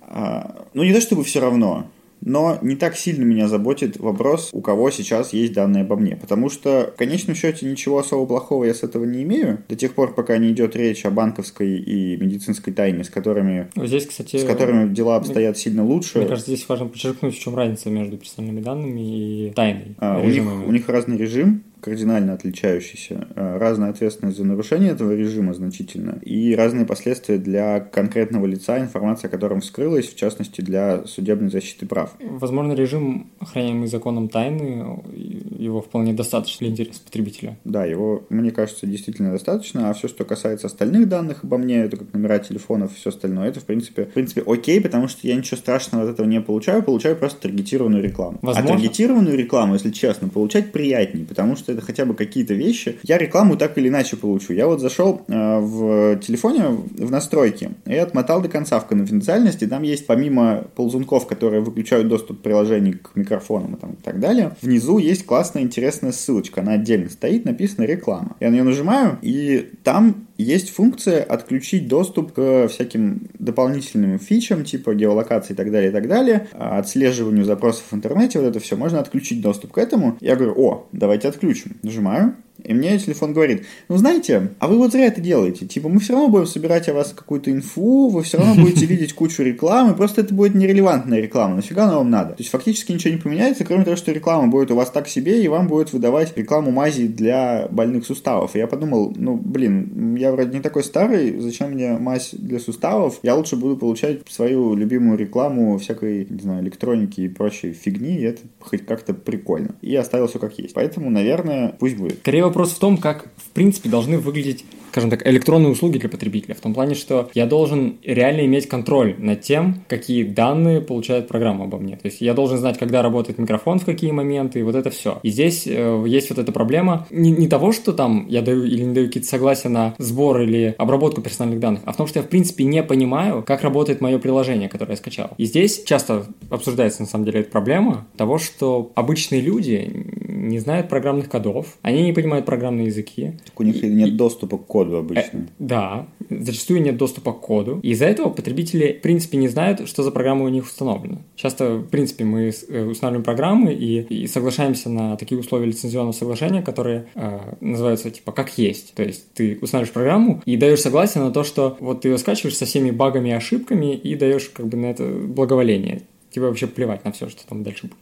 а, 0.00 0.64
ну 0.72 0.84
не 0.84 0.94
то 0.94 1.02
чтобы 1.02 1.22
все 1.22 1.38
равно, 1.38 1.86
но 2.20 2.58
не 2.62 2.76
так 2.76 2.96
сильно 2.96 3.24
меня 3.24 3.48
заботит 3.48 3.98
вопрос, 3.98 4.50
у 4.52 4.60
кого 4.60 4.90
сейчас 4.90 5.32
есть 5.32 5.52
данные 5.52 5.82
обо 5.82 5.96
мне. 5.96 6.16
Потому 6.16 6.50
что, 6.50 6.92
в 6.94 6.98
конечном 6.98 7.36
счете, 7.36 7.66
ничего 7.66 7.98
особо 7.98 8.26
плохого 8.26 8.64
я 8.64 8.74
с 8.74 8.82
этого 8.82 9.04
не 9.04 9.22
имею. 9.22 9.62
До 9.68 9.76
тех 9.76 9.94
пор, 9.94 10.14
пока 10.14 10.36
не 10.38 10.50
идет 10.50 10.76
речь 10.76 11.04
о 11.04 11.10
банковской 11.10 11.78
и 11.78 12.16
медицинской 12.16 12.72
тайне, 12.72 13.04
с 13.04 13.10
которыми, 13.10 13.68
здесь, 13.76 14.06
кстати, 14.06 14.36
с 14.38 14.44
которыми 14.44 14.92
дела 14.92 15.16
обстоят 15.16 15.58
сильно 15.58 15.84
лучше. 15.84 16.18
Мне 16.18 16.28
кажется, 16.28 16.50
здесь 16.50 16.68
важно 16.68 16.86
подчеркнуть, 16.86 17.34
в 17.34 17.40
чем 17.40 17.54
разница 17.54 17.90
между 17.90 18.16
персональными 18.16 18.62
данными 18.62 19.00
и 19.00 19.50
тайной. 19.50 19.94
А, 19.98 20.20
у, 20.20 20.26
них, 20.26 20.42
у 20.44 20.72
них 20.72 20.88
разный 20.88 21.16
режим, 21.16 21.62
кардинально 21.86 22.32
отличающийся. 22.32 23.28
Э, 23.36 23.58
разная 23.58 23.90
ответственность 23.90 24.36
за 24.36 24.44
нарушение 24.44 24.90
этого 24.90 25.12
режима 25.12 25.54
значительно 25.54 26.18
и 26.20 26.52
разные 26.56 26.84
последствия 26.84 27.38
для 27.38 27.78
конкретного 27.78 28.44
лица, 28.44 28.80
информация 28.80 29.28
о 29.28 29.30
котором 29.30 29.60
вскрылась, 29.60 30.08
в 30.08 30.16
частности, 30.16 30.62
для 30.62 31.04
судебной 31.04 31.48
защиты 31.48 31.86
прав. 31.86 32.16
Возможно, 32.20 32.72
режим, 32.72 33.30
охраняемый 33.38 33.86
законом 33.86 34.28
тайны, 34.28 34.84
его 35.14 35.80
вполне 35.80 36.12
достаточно 36.12 36.66
для 36.66 36.72
интереса 36.72 37.00
потребителя. 37.04 37.56
Да, 37.64 37.84
его, 37.84 38.24
мне 38.30 38.50
кажется, 38.50 38.84
действительно 38.84 39.30
достаточно, 39.30 39.88
а 39.88 39.94
все, 39.94 40.08
что 40.08 40.24
касается 40.24 40.66
остальных 40.66 41.08
данных 41.08 41.44
обо 41.44 41.56
мне, 41.56 41.76
это 41.76 41.98
как 41.98 42.12
номера 42.12 42.40
телефонов 42.40 42.90
и 42.92 42.96
все 42.96 43.10
остальное, 43.10 43.48
это, 43.48 43.60
в 43.60 43.64
принципе, 43.64 44.06
в 44.06 44.12
принципе, 44.12 44.42
окей, 44.44 44.80
потому 44.80 45.06
что 45.06 45.24
я 45.28 45.36
ничего 45.36 45.56
страшного 45.56 46.02
от 46.02 46.10
этого 46.10 46.26
не 46.26 46.40
получаю, 46.40 46.82
получаю 46.82 47.14
просто 47.14 47.42
таргетированную 47.42 48.02
рекламу. 48.02 48.40
А 48.42 48.46
возможно. 48.46 48.70
А 48.70 48.72
таргетированную 48.74 49.36
рекламу, 49.36 49.74
если 49.74 49.92
честно, 49.92 50.28
получать 50.28 50.72
приятнее, 50.72 51.24
потому 51.24 51.54
что 51.54 51.75
это 51.76 51.86
хотя 51.86 52.04
бы 52.04 52.14
какие-то 52.14 52.54
вещи, 52.54 52.98
я 53.02 53.18
рекламу 53.18 53.56
так 53.56 53.76
или 53.78 53.88
иначе 53.88 54.16
получу. 54.16 54.52
Я 54.52 54.66
вот 54.66 54.80
зашел 54.80 55.22
э, 55.28 55.58
в 55.60 56.18
телефоне 56.20 56.64
в 56.64 57.10
настройки 57.10 57.70
и 57.84 57.94
отмотал 57.94 58.40
до 58.40 58.48
конца 58.48 58.80
в 58.80 58.86
конфиденциальности. 58.86 59.66
Там 59.66 59.82
есть 59.82 60.06
помимо 60.06 60.64
ползунков, 60.74 61.26
которые 61.26 61.62
выключают 61.62 62.08
доступ 62.08 62.42
приложений 62.42 62.94
к 63.02 63.16
микрофонам 63.16 63.74
и, 63.74 63.78
там, 63.78 63.92
и 63.92 64.02
так 64.02 64.20
далее, 64.20 64.56
внизу 64.62 64.98
есть 64.98 65.26
классная 65.26 65.62
интересная 65.62 66.12
ссылочка. 66.12 66.60
Она 66.60 66.72
отдельно 66.72 67.10
стоит, 67.10 67.44
написано 67.44 67.84
реклама. 67.84 68.36
Я 68.40 68.50
на 68.50 68.54
нее 68.54 68.64
нажимаю, 68.64 69.18
и 69.22 69.70
там 69.82 70.25
есть 70.38 70.70
функция 70.70 71.22
отключить 71.22 71.88
доступ 71.88 72.32
к 72.32 72.68
всяким 72.68 73.28
дополнительным 73.38 74.18
фичам, 74.18 74.64
типа 74.64 74.94
геолокации 74.94 75.54
и 75.54 75.56
так 75.56 75.70
далее, 75.70 75.90
и 75.90 75.92
так 75.92 76.08
далее, 76.08 76.48
отслеживанию 76.52 77.44
запросов 77.44 77.84
в 77.90 77.94
интернете, 77.94 78.40
вот 78.40 78.48
это 78.48 78.60
все, 78.60 78.76
можно 78.76 79.00
отключить 79.00 79.40
доступ 79.40 79.72
к 79.72 79.78
этому. 79.78 80.18
Я 80.20 80.36
говорю, 80.36 80.54
о, 80.56 80.88
давайте 80.92 81.28
отключим. 81.28 81.76
Нажимаю, 81.82 82.36
и 82.62 82.74
мне 82.74 82.98
телефон 82.98 83.32
говорит, 83.32 83.64
ну 83.88 83.96
знаете, 83.96 84.50
а 84.58 84.68
вы 84.68 84.76
вот 84.78 84.92
зря 84.92 85.06
это 85.06 85.20
делаете. 85.20 85.66
Типа 85.66 85.88
мы 85.88 86.00
все 86.00 86.12
равно 86.12 86.28
будем 86.28 86.46
собирать 86.46 86.88
о 86.88 86.94
вас 86.94 87.12
какую-то 87.12 87.50
инфу, 87.50 88.08
вы 88.08 88.22
все 88.22 88.38
равно 88.38 88.62
будете 88.62 88.86
видеть 88.86 89.12
кучу 89.14 89.42
рекламы, 89.42 89.94
просто 89.94 90.22
это 90.22 90.34
будет 90.34 90.54
нерелевантная 90.54 91.20
реклама. 91.20 91.56
Нафига 91.56 91.84
она 91.84 91.98
вам 91.98 92.10
надо? 92.10 92.30
То 92.30 92.40
есть 92.40 92.50
фактически 92.50 92.92
ничего 92.92 93.14
не 93.14 93.20
поменяется, 93.20 93.64
кроме 93.64 93.84
того, 93.84 93.96
что 93.96 94.12
реклама 94.12 94.48
будет 94.48 94.70
у 94.70 94.76
вас 94.76 94.90
так 94.90 95.08
себе, 95.08 95.42
и 95.42 95.48
вам 95.48 95.68
будет 95.68 95.92
выдавать 95.92 96.36
рекламу 96.36 96.70
мази 96.70 97.06
для 97.06 97.68
больных 97.70 98.06
суставов. 98.06 98.56
И 98.56 98.58
я 98.58 98.66
подумал, 98.66 99.12
ну 99.16 99.36
блин, 99.36 100.16
я 100.16 100.32
вроде 100.32 100.56
не 100.56 100.62
такой 100.62 100.84
старый, 100.84 101.38
зачем 101.38 101.72
мне 101.72 101.98
мазь 101.98 102.30
для 102.32 102.58
суставов? 102.58 103.18
Я 103.22 103.34
лучше 103.34 103.56
буду 103.56 103.76
получать 103.76 104.20
свою 104.28 104.74
любимую 104.74 105.18
рекламу 105.18 105.78
всякой, 105.78 106.26
не 106.28 106.40
знаю, 106.40 106.62
электроники 106.62 107.22
и 107.22 107.28
прочей 107.28 107.72
фигни, 107.72 108.16
и 108.16 108.22
это 108.22 108.42
хоть 108.60 108.84
как-то 108.86 109.14
прикольно. 109.14 109.74
И 109.82 109.94
оставил 109.94 110.26
все 110.26 110.38
как 110.38 110.58
есть. 110.58 110.74
Поэтому, 110.74 111.10
наверное, 111.10 111.74
пусть 111.78 111.96
будет. 111.96 112.18
Скорее 112.18 112.45
вопрос 112.46 112.72
в 112.72 112.78
том, 112.78 112.96
как, 112.96 113.26
в 113.36 113.50
принципе, 113.50 113.88
должны 113.88 114.18
выглядеть 114.18 114.64
скажем 114.96 115.10
так, 115.10 115.26
электронные 115.26 115.72
услуги 115.72 115.98
для 115.98 116.08
потребителя. 116.08 116.54
В 116.54 116.60
том 116.62 116.72
плане, 116.72 116.94
что 116.94 117.28
я 117.34 117.44
должен 117.44 117.98
реально 118.02 118.46
иметь 118.46 118.66
контроль 118.66 119.14
над 119.18 119.42
тем, 119.42 119.82
какие 119.88 120.24
данные 120.24 120.80
получает 120.80 121.28
программа 121.28 121.64
обо 121.64 121.76
мне. 121.76 121.96
То 121.96 122.06
есть 122.06 122.22
я 122.22 122.32
должен 122.32 122.56
знать, 122.56 122.78
когда 122.78 123.02
работает 123.02 123.38
микрофон, 123.38 123.78
в 123.78 123.84
какие 123.84 124.10
моменты, 124.10 124.60
и 124.60 124.62
вот 124.62 124.74
это 124.74 124.88
все. 124.88 125.18
И 125.22 125.28
здесь 125.28 125.66
э, 125.66 126.04
есть 126.06 126.30
вот 126.30 126.38
эта 126.38 126.50
проблема 126.50 127.06
не, 127.10 127.30
не 127.30 127.46
того, 127.46 127.72
что 127.72 127.92
там 127.92 128.26
я 128.30 128.40
даю 128.40 128.64
или 128.64 128.84
не 128.84 128.94
даю 128.94 129.08
какие-то 129.08 129.28
согласия 129.28 129.68
на 129.68 129.94
сбор 129.98 130.40
или 130.40 130.74
обработку 130.78 131.20
персональных 131.20 131.60
данных, 131.60 131.82
а 131.84 131.92
в 131.92 131.96
том, 131.98 132.06
что 132.06 132.20
я, 132.20 132.22
в 132.22 132.28
принципе, 132.28 132.64
не 132.64 132.82
понимаю, 132.82 133.42
как 133.42 133.60
работает 133.60 134.00
мое 134.00 134.18
приложение, 134.18 134.70
которое 134.70 134.92
я 134.92 134.96
скачал. 134.96 135.32
И 135.36 135.44
здесь 135.44 135.84
часто 135.84 136.24
обсуждается, 136.48 137.02
на 137.02 137.08
самом 137.08 137.26
деле, 137.26 137.40
эта 137.40 137.50
проблема 137.50 138.06
того, 138.16 138.38
что 138.38 138.92
обычные 138.94 139.42
люди 139.42 140.06
не 140.48 140.58
знают 140.58 140.88
программных 140.88 141.28
кодов, 141.28 141.78
они 141.82 142.02
не 142.02 142.12
понимают 142.12 142.46
программные 142.46 142.86
языки. 142.86 143.32
Так 143.44 143.58
у 143.60 143.62
них 143.62 143.82
нет 143.82 144.16
доступа 144.16 144.58
к 144.58 144.66
коду 144.66 144.96
обычно. 144.96 145.38
Э, 145.38 145.46
да, 145.58 146.06
зачастую 146.30 146.82
нет 146.82 146.96
доступа 146.96 147.32
к 147.32 147.40
коду. 147.40 147.80
И 147.82 147.90
из-за 147.90 148.06
этого 148.06 148.30
потребители, 148.30 148.96
в 148.98 149.02
принципе, 149.02 149.38
не 149.38 149.48
знают, 149.48 149.88
что 149.88 150.02
за 150.02 150.10
программа 150.10 150.44
у 150.44 150.48
них 150.48 150.64
установлена. 150.64 151.18
Часто, 151.34 151.76
в 151.76 151.88
принципе, 151.88 152.24
мы 152.24 152.52
э, 152.68 152.84
устанавливаем 152.84 153.24
программы 153.24 153.72
и, 153.72 154.00
и 154.02 154.26
соглашаемся 154.26 154.88
на 154.88 155.16
такие 155.16 155.38
условия 155.38 155.66
лицензионного 155.66 156.12
соглашения, 156.12 156.62
которые 156.62 157.06
э, 157.14 157.54
называются 157.60 158.10
типа 158.10 158.32
как 158.32 158.56
есть. 158.58 158.94
То 158.94 159.02
есть 159.02 159.32
ты 159.34 159.58
устанавливаешь 159.60 159.92
программу 159.92 160.42
и 160.44 160.56
даешь 160.56 160.80
согласие 160.80 161.22
на 161.22 161.30
то, 161.30 161.44
что 161.44 161.76
вот 161.80 162.02
ты 162.02 162.08
ее 162.08 162.18
скачиваешь 162.18 162.56
со 162.56 162.66
всеми 162.66 162.90
багами 162.90 163.30
и 163.30 163.32
ошибками 163.32 163.94
и 163.94 164.14
даешь 164.14 164.48
как 164.48 164.68
бы 164.68 164.76
на 164.76 164.86
это 164.86 165.04
благоволение. 165.04 166.02
Тебе 166.30 166.46
вообще 166.46 166.66
плевать 166.66 167.04
на 167.04 167.12
все, 167.12 167.28
что 167.28 167.46
там 167.46 167.62
дальше 167.62 167.86
будет. 167.86 167.96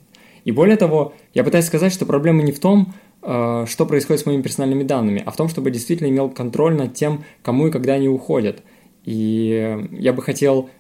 И 0.44 0.52
более 0.52 0.76
того, 0.76 1.14
я 1.32 1.44
пытаюсь 1.44 1.66
сказать, 1.66 1.92
что 1.92 2.06
проблема 2.06 2.42
не 2.42 2.52
в 2.52 2.60
том, 2.60 2.94
э, 3.22 3.64
что 3.68 3.86
происходит 3.86 4.22
с 4.22 4.26
моими 4.26 4.42
персональными 4.42 4.82
данными, 4.82 5.22
а 5.24 5.30
в 5.30 5.36
том, 5.36 5.48
чтобы 5.48 5.70
действительно 5.70 6.08
имел 6.08 6.30
контроль 6.30 6.74
над 6.74 6.94
тем, 6.94 7.24
кому 7.42 7.68
и 7.68 7.70
когда 7.70 7.94
они 7.94 8.08
уходят. 8.08 8.62
И 9.04 9.86
я 9.92 10.12
бы 10.12 10.22
хотел, 10.22 10.70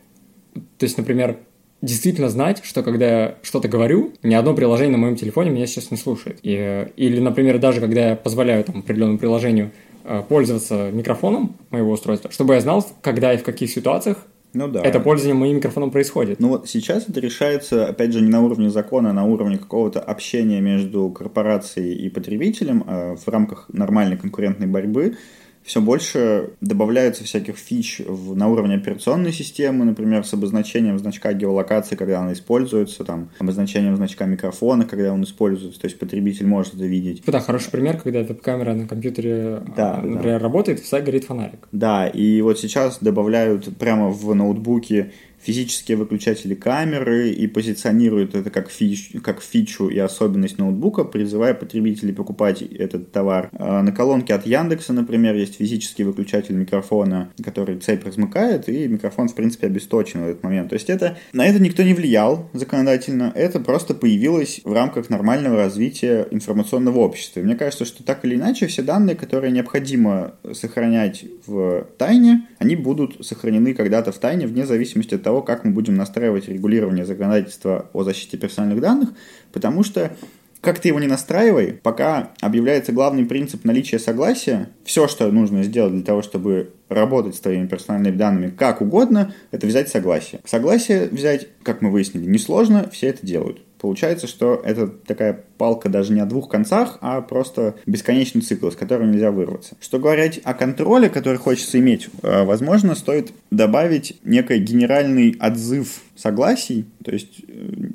то 0.78 0.84
есть, 0.84 0.96
например, 0.98 1.38
действительно 1.82 2.28
знать, 2.28 2.62
что 2.64 2.82
когда 2.82 3.06
я 3.06 3.34
что-то 3.42 3.68
говорю, 3.68 4.12
ни 4.22 4.34
одно 4.34 4.54
приложение 4.54 4.92
на 4.92 4.98
моем 4.98 5.16
телефоне 5.16 5.50
меня 5.50 5.66
сейчас 5.66 5.90
не 5.90 5.96
слушает. 5.96 6.38
И, 6.42 6.88
или, 6.96 7.20
например, 7.20 7.58
даже 7.58 7.80
когда 7.80 8.10
я 8.10 8.16
позволяю 8.16 8.64
там, 8.64 8.78
определенному 8.78 9.18
приложению 9.18 9.70
э, 10.04 10.22
пользоваться 10.26 10.90
микрофоном 10.92 11.56
моего 11.70 11.92
устройства, 11.92 12.30
чтобы 12.30 12.54
я 12.54 12.60
знал, 12.60 12.86
когда 13.02 13.32
и 13.34 13.36
в 13.36 13.42
каких 13.42 13.70
ситуациях 13.70 14.26
ну 14.54 14.68
да. 14.68 14.80
Это 14.82 15.00
пользование 15.00 15.34
моим 15.34 15.56
микрофоном 15.56 15.90
происходит. 15.90 16.40
Ну 16.40 16.48
вот 16.48 16.68
сейчас 16.68 17.08
это 17.08 17.20
решается, 17.20 17.86
опять 17.88 18.12
же, 18.12 18.20
не 18.20 18.30
на 18.30 18.40
уровне 18.40 18.70
закона, 18.70 19.10
а 19.10 19.12
на 19.12 19.24
уровне 19.24 19.58
какого-то 19.58 20.00
общения 20.00 20.60
между 20.60 21.10
корпорацией 21.10 21.94
и 21.94 22.08
потребителем 22.08 22.84
а 22.86 23.16
в 23.16 23.28
рамках 23.28 23.66
нормальной 23.68 24.16
конкурентной 24.16 24.68
борьбы 24.68 25.16
все 25.64 25.80
больше 25.80 26.50
добавляется 26.60 27.24
всяких 27.24 27.56
фич 27.56 28.00
в, 28.06 28.36
на 28.36 28.48
уровне 28.48 28.76
операционной 28.76 29.32
системы, 29.32 29.84
например, 29.86 30.24
с 30.24 30.34
обозначением 30.34 30.98
значка 30.98 31.32
геолокации, 31.32 31.96
когда 31.96 32.20
она 32.20 32.34
используется, 32.34 33.02
там, 33.04 33.30
обозначением 33.38 33.96
значка 33.96 34.26
микрофона, 34.26 34.84
когда 34.84 35.12
он 35.12 35.24
используется, 35.24 35.80
то 35.80 35.86
есть 35.86 35.98
потребитель 35.98 36.46
может 36.46 36.74
это 36.74 36.84
видеть. 36.84 37.22
Да, 37.26 37.40
хороший 37.40 37.70
пример, 37.70 37.98
когда 37.98 38.22
веб-камера 38.22 38.74
на 38.74 38.86
компьютере, 38.86 39.62
да, 39.74 40.00
например, 40.02 40.38
да. 40.38 40.44
работает, 40.44 40.80
всегда 40.80 41.00
горит 41.00 41.24
фонарик. 41.24 41.66
Да, 41.72 42.06
и 42.06 42.42
вот 42.42 42.58
сейчас 42.58 42.98
добавляют 43.00 43.76
прямо 43.78 44.10
в 44.10 44.34
ноутбуке 44.34 45.12
физические 45.44 45.96
выключатели 45.96 46.54
камеры 46.54 47.30
и 47.30 47.46
позиционируют 47.46 48.34
это 48.34 48.50
как, 48.50 48.70
фич, 48.70 49.12
как 49.22 49.42
фичу 49.42 49.88
и 49.88 49.98
особенность 49.98 50.58
ноутбука, 50.58 51.04
призывая 51.04 51.54
потребителей 51.54 52.14
покупать 52.14 52.62
этот 52.62 53.12
товар. 53.12 53.50
А 53.52 53.82
на 53.82 53.92
колонке 53.92 54.34
от 54.34 54.46
Яндекса, 54.46 54.92
например, 54.92 55.34
есть 55.34 55.56
физический 55.56 56.04
выключатель 56.04 56.54
микрофона, 56.54 57.30
который 57.42 57.78
цепь 57.78 58.04
размыкает, 58.04 58.68
и 58.68 58.88
микрофон, 58.88 59.28
в 59.28 59.34
принципе, 59.34 59.66
обесточен 59.66 60.24
в 60.24 60.28
этот 60.28 60.42
момент. 60.42 60.70
То 60.70 60.74
есть 60.74 60.88
это, 60.88 61.18
на 61.32 61.46
это 61.46 61.60
никто 61.60 61.82
не 61.82 61.94
влиял 61.94 62.48
законодательно, 62.52 63.32
это 63.34 63.60
просто 63.60 63.94
появилось 63.94 64.60
в 64.64 64.72
рамках 64.72 65.10
нормального 65.10 65.56
развития 65.56 66.26
информационного 66.30 67.00
общества. 67.00 67.40
И 67.40 67.42
мне 67.42 67.56
кажется, 67.56 67.84
что 67.84 68.02
так 68.02 68.24
или 68.24 68.34
иначе 68.36 68.66
все 68.66 68.82
данные, 68.82 69.16
которые 69.16 69.52
необходимо 69.52 70.34
сохранять 70.52 71.24
в 71.46 71.86
тайне, 71.98 72.48
они 72.58 72.76
будут 72.76 73.24
сохранены 73.26 73.74
когда-то 73.74 74.12
в 74.12 74.18
тайне 74.18 74.46
вне 74.46 74.66
зависимости 74.66 75.14
от 75.14 75.22
того, 75.22 75.33
того, 75.34 75.42
как 75.42 75.64
мы 75.64 75.72
будем 75.72 75.96
настраивать 75.96 76.48
регулирование 76.48 77.04
законодательства 77.04 77.90
о 77.92 78.04
защите 78.04 78.36
персональных 78.36 78.80
данных, 78.80 79.08
потому 79.52 79.82
что 79.82 80.12
как 80.60 80.78
ты 80.78 80.88
его 80.88 81.00
не 81.00 81.08
настраивай, 81.08 81.72
пока 81.82 82.30
объявляется 82.40 82.92
главный 82.92 83.26
принцип 83.26 83.64
наличия 83.64 83.98
согласия, 83.98 84.70
все, 84.84 85.08
что 85.08 85.30
нужно 85.30 85.64
сделать 85.64 85.92
для 85.92 86.04
того, 86.04 86.22
чтобы 86.22 86.70
работать 86.88 87.34
с 87.34 87.40
твоими 87.40 87.66
персональными 87.66 88.16
данными 88.16 88.50
как 88.56 88.80
угодно, 88.80 89.34
это 89.50 89.66
взять 89.66 89.88
согласие. 89.88 90.40
Согласие 90.44 91.08
взять, 91.08 91.48
как 91.64 91.82
мы 91.82 91.90
выяснили, 91.90 92.26
несложно, 92.26 92.88
все 92.90 93.08
это 93.08 93.26
делают. 93.26 93.60
Получается, 93.78 94.26
что 94.26 94.60
это 94.64 94.88
такая 94.88 95.44
палка 95.58 95.88
даже 95.88 96.12
не 96.12 96.20
о 96.20 96.26
двух 96.26 96.48
концах, 96.48 96.98
а 97.00 97.20
просто 97.20 97.74
бесконечный 97.86 98.40
цикл, 98.40 98.70
с 98.70 98.76
которым 98.76 99.10
нельзя 99.10 99.30
вырваться. 99.30 99.76
Что 99.80 99.98
говорить 99.98 100.40
о 100.44 100.54
контроле, 100.54 101.10
который 101.10 101.38
хочется 101.38 101.78
иметь, 101.78 102.08
э, 102.22 102.44
возможно, 102.44 102.94
стоит 102.94 103.32
добавить 103.50 104.18
некий 104.24 104.58
генеральный 104.58 105.36
отзыв 105.40 106.02
согласий, 106.16 106.86
то 107.04 107.12
есть 107.12 107.42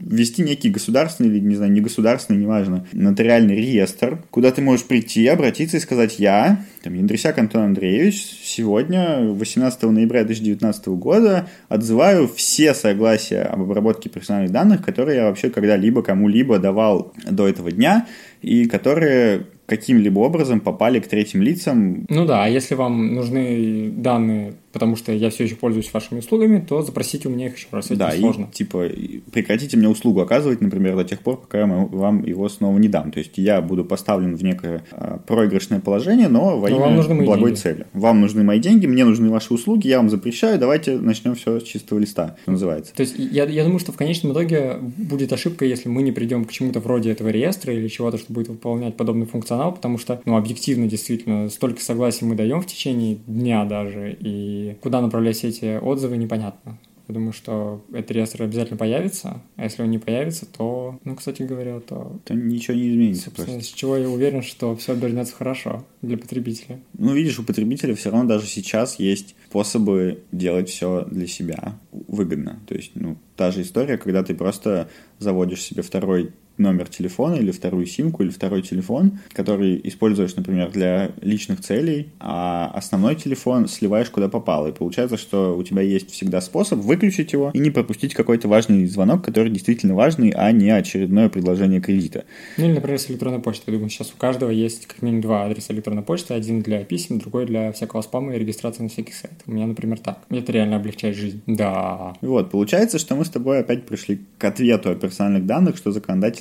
ввести 0.10 0.42
некий 0.42 0.70
государственный 0.70 1.30
или, 1.30 1.40
не 1.40 1.56
знаю, 1.56 1.72
не 1.72 1.82
государственный, 1.82 2.40
неважно, 2.40 2.86
нотариальный 2.92 3.56
реестр, 3.56 4.24
куда 4.32 4.52
ты 4.52 4.62
можешь 4.62 4.86
прийти, 4.86 5.28
обратиться 5.28 5.78
и 5.78 5.80
сказать, 5.80 6.18
я, 6.18 6.66
там, 6.82 6.96
Яндрисяк 6.96 7.38
Антон 7.38 7.62
Андреевич, 7.62 8.40
сегодня, 8.44 9.20
18 9.20 9.84
ноября 9.84 10.24
2019 10.24 10.88
года, 10.88 11.48
отзываю 11.68 12.28
все 12.28 12.74
согласия 12.74 13.44
об 13.44 13.62
обработке 13.62 14.10
персональных 14.10 14.52
данных, 14.52 14.84
которые 14.84 15.18
я 15.18 15.26
вообще 15.26 15.52
когда-либо 15.52 16.02
кому-либо 16.02 16.58
давал 16.58 17.14
до 17.30 17.48
этого 17.48 17.72
дня, 17.72 18.08
и 18.42 18.66
которые 18.66 19.46
каким-либо 19.70 20.20
образом 20.20 20.60
попали 20.60 21.00
к 21.00 21.08
третьим 21.08 21.42
лицам. 21.42 22.06
Ну 22.10 22.26
да, 22.26 22.44
а 22.44 22.48
если 22.50 22.76
вам 22.76 23.14
нужны 23.14 23.90
данные 23.96 24.54
потому 24.72 24.96
что 24.96 25.12
я 25.12 25.30
все 25.30 25.46
еще 25.46 25.56
пользуюсь 25.56 25.92
вашими 25.92 26.20
услугами, 26.20 26.64
то 26.68 26.82
запросите 26.82 27.28
у 27.28 27.32
меня 27.32 27.48
их 27.48 27.58
еще 27.58 27.68
раз. 27.72 27.88
Это 27.88 27.96
да, 27.96 28.12
сложно. 28.12 28.48
И, 28.52 28.56
типа, 28.56 28.88
прекратите 29.32 29.78
мне 29.78 29.90
услугу 29.90 30.22
оказывать, 30.22 30.62
например, 30.62 30.96
до 30.96 31.04
тех 31.04 31.22
пор, 31.22 31.38
пока 31.38 31.60
я 31.60 31.66
вам 31.66 32.24
его 32.24 32.48
снова 32.50 32.78
не 32.78 32.88
дам. 32.88 33.12
То 33.12 33.20
есть 33.20 33.38
я 33.38 33.62
буду 33.62 33.84
поставлен 33.84 34.36
в 34.36 34.44
некое 34.44 34.84
а, 34.92 35.20
проигрышное 35.26 35.80
положение, 35.80 36.28
но 36.28 36.60
во 36.60 36.70
но 36.70 36.76
имя 36.76 37.02
вам 37.02 37.26
благой 37.26 37.52
деньги. 37.52 37.60
цели. 37.60 37.88
Вам 37.94 38.22
нужны 38.22 38.44
мои 38.44 38.60
деньги, 38.60 38.86
мне 38.86 39.06
нужны 39.06 39.30
ваши 39.30 39.54
услуги, 39.54 39.88
я 39.88 39.98
вам 39.98 40.10
запрещаю, 40.10 40.60
давайте 40.60 40.98
начнем 40.98 41.36
все 41.36 41.60
с 41.60 41.64
чистого 41.64 42.00
листа, 42.00 42.38
что 42.44 42.52
называется. 42.52 42.94
То 42.94 43.02
есть 43.02 43.16
я, 43.18 43.46
я 43.46 43.64
думаю, 43.64 43.80
что 43.80 43.92
в 43.92 43.98
конечном 43.98 44.34
итоге 44.34 44.78
будет 44.80 45.34
ошибка, 45.34 45.66
если 45.66 45.90
мы 45.90 46.04
не 46.04 46.12
придем 46.12 46.46
к 46.46 46.52
чему-то 46.52 46.80
вроде 46.80 47.12
этого 47.12 47.30
реестра 47.30 47.74
или 47.74 47.88
чего-то, 47.88 48.18
что 48.18 48.32
будет 48.32 48.50
выполнять 48.50 48.96
подобный 48.96 49.26
функционал, 49.26 49.59
потому 49.72 49.98
что, 49.98 50.22
ну, 50.26 50.38
объективно, 50.38 50.88
действительно, 50.88 51.50
столько 51.50 51.82
согласий 51.82 52.26
мы 52.26 52.36
даем 52.36 52.62
в 52.62 52.66
течение 52.66 53.16
дня 53.28 53.66
даже, 53.66 54.16
и 54.20 54.76
куда 54.82 55.02
направлять 55.02 55.44
эти 55.44 55.78
отзывы, 55.78 56.18
непонятно. 56.18 56.78
Я 57.10 57.14
думаю, 57.16 57.34
что 57.34 57.84
этот 57.92 58.12
реестр 58.12 58.44
обязательно 58.44 58.78
появится, 58.78 59.42
а 59.56 59.64
если 59.64 59.82
он 59.82 59.90
не 59.90 59.98
появится, 59.98 60.46
то, 60.46 61.00
ну, 61.04 61.16
кстати 61.16 61.42
говоря, 61.42 61.80
то... 61.80 62.20
То 62.24 62.36
ничего 62.36 62.78
не 62.78 62.92
изменится 62.92 63.26
Собственно, 63.26 63.54
просто. 63.54 63.68
с 63.68 63.74
чего 63.74 63.98
я 63.98 64.08
уверен, 64.08 64.44
что 64.44 64.76
все 64.76 64.94
обернется 64.94 65.34
хорошо 65.34 65.84
для 66.04 66.20
потребителя. 66.20 66.80
Ну, 66.96 67.16
видишь, 67.16 67.40
у 67.40 67.44
потребителя 67.44 67.96
все 67.96 68.12
равно 68.12 68.28
даже 68.30 68.46
сейчас 68.46 69.00
есть 69.00 69.36
способы 69.48 70.22
делать 70.32 70.70
все 70.70 71.04
для 71.10 71.26
себя 71.26 71.80
выгодно. 71.92 72.60
То 72.68 72.76
есть, 72.76 72.92
ну, 72.94 73.18
та 73.36 73.50
же 73.50 73.64
история, 73.64 73.98
когда 73.98 74.22
ты 74.22 74.36
просто 74.36 74.88
заводишь 75.18 75.64
себе 75.64 75.82
второй 75.82 76.32
номер 76.60 76.88
телефона 76.88 77.36
или 77.36 77.52
вторую 77.52 77.86
симку 77.86 78.24
или 78.24 78.30
второй 78.30 78.62
телефон, 78.62 79.20
который 79.32 79.80
используешь, 79.84 80.36
например, 80.36 80.72
для 80.72 81.12
личных 81.22 81.62
целей, 81.62 82.10
а 82.20 82.72
основной 82.74 83.16
телефон 83.16 83.68
сливаешь 83.68 84.10
куда 84.10 84.30
попало. 84.30 84.68
И 84.68 84.72
получается, 84.72 85.18
что 85.18 85.58
у 85.58 85.64
тебя 85.64 85.82
есть 85.82 86.12
всегда 86.12 86.42
способ 86.42 86.80
выключить 86.80 87.34
его 87.34 87.52
и 87.54 87.60
не 87.60 87.72
пропустить 87.72 88.14
какой-то 88.14 88.48
важный 88.48 88.86
звонок, 88.86 89.24
который 89.24 89.52
действительно 89.52 89.96
важный, 89.96 90.30
а 90.32 90.52
не 90.52 90.70
очередное 90.70 91.30
предложение 91.30 91.82
кредита. 91.82 92.26
Ну 92.58 92.66
или, 92.66 92.74
например, 92.74 93.00
с 93.00 93.10
электронной 93.10 93.40
почтой. 93.40 93.74
Я 93.74 93.78
думаю, 93.80 93.90
сейчас 93.90 94.12
у 94.14 94.18
каждого 94.18 94.50
есть 94.50 94.88
как 94.88 95.02
минимум 95.02 95.22
два 95.22 95.46
адреса 95.46 95.74
электронной 95.74 96.04
почты. 96.04 96.34
Один 96.34 96.62
для 96.62 96.84
писем, 96.84 97.20
другой 97.20 97.46
для 97.46 97.72
всякого 97.72 98.02
спама 98.02 98.36
и 98.36 98.40
регистрации 98.40 98.84
на 98.84 98.90
всякий 98.90 99.14
сайт. 99.14 99.34
У 99.46 99.52
меня, 99.52 99.68
например, 99.68 100.00
так. 100.00 100.20
Это 100.30 100.52
реально 100.52 100.78
облегчает 100.78 101.16
жизнь. 101.16 101.42
Да. 101.48 102.14
Вот, 102.22 102.52
получается, 102.52 103.00
что 103.00 103.16
мы 103.16 103.26
с 103.26 103.30
тобой 103.30 103.60
опять 103.60 103.86
пришли 103.86 104.22
к 104.38 104.44
ответу 104.44 104.92
о 104.92 104.96
персональных 104.96 105.46
данных, 105.46 105.78
что 105.78 105.92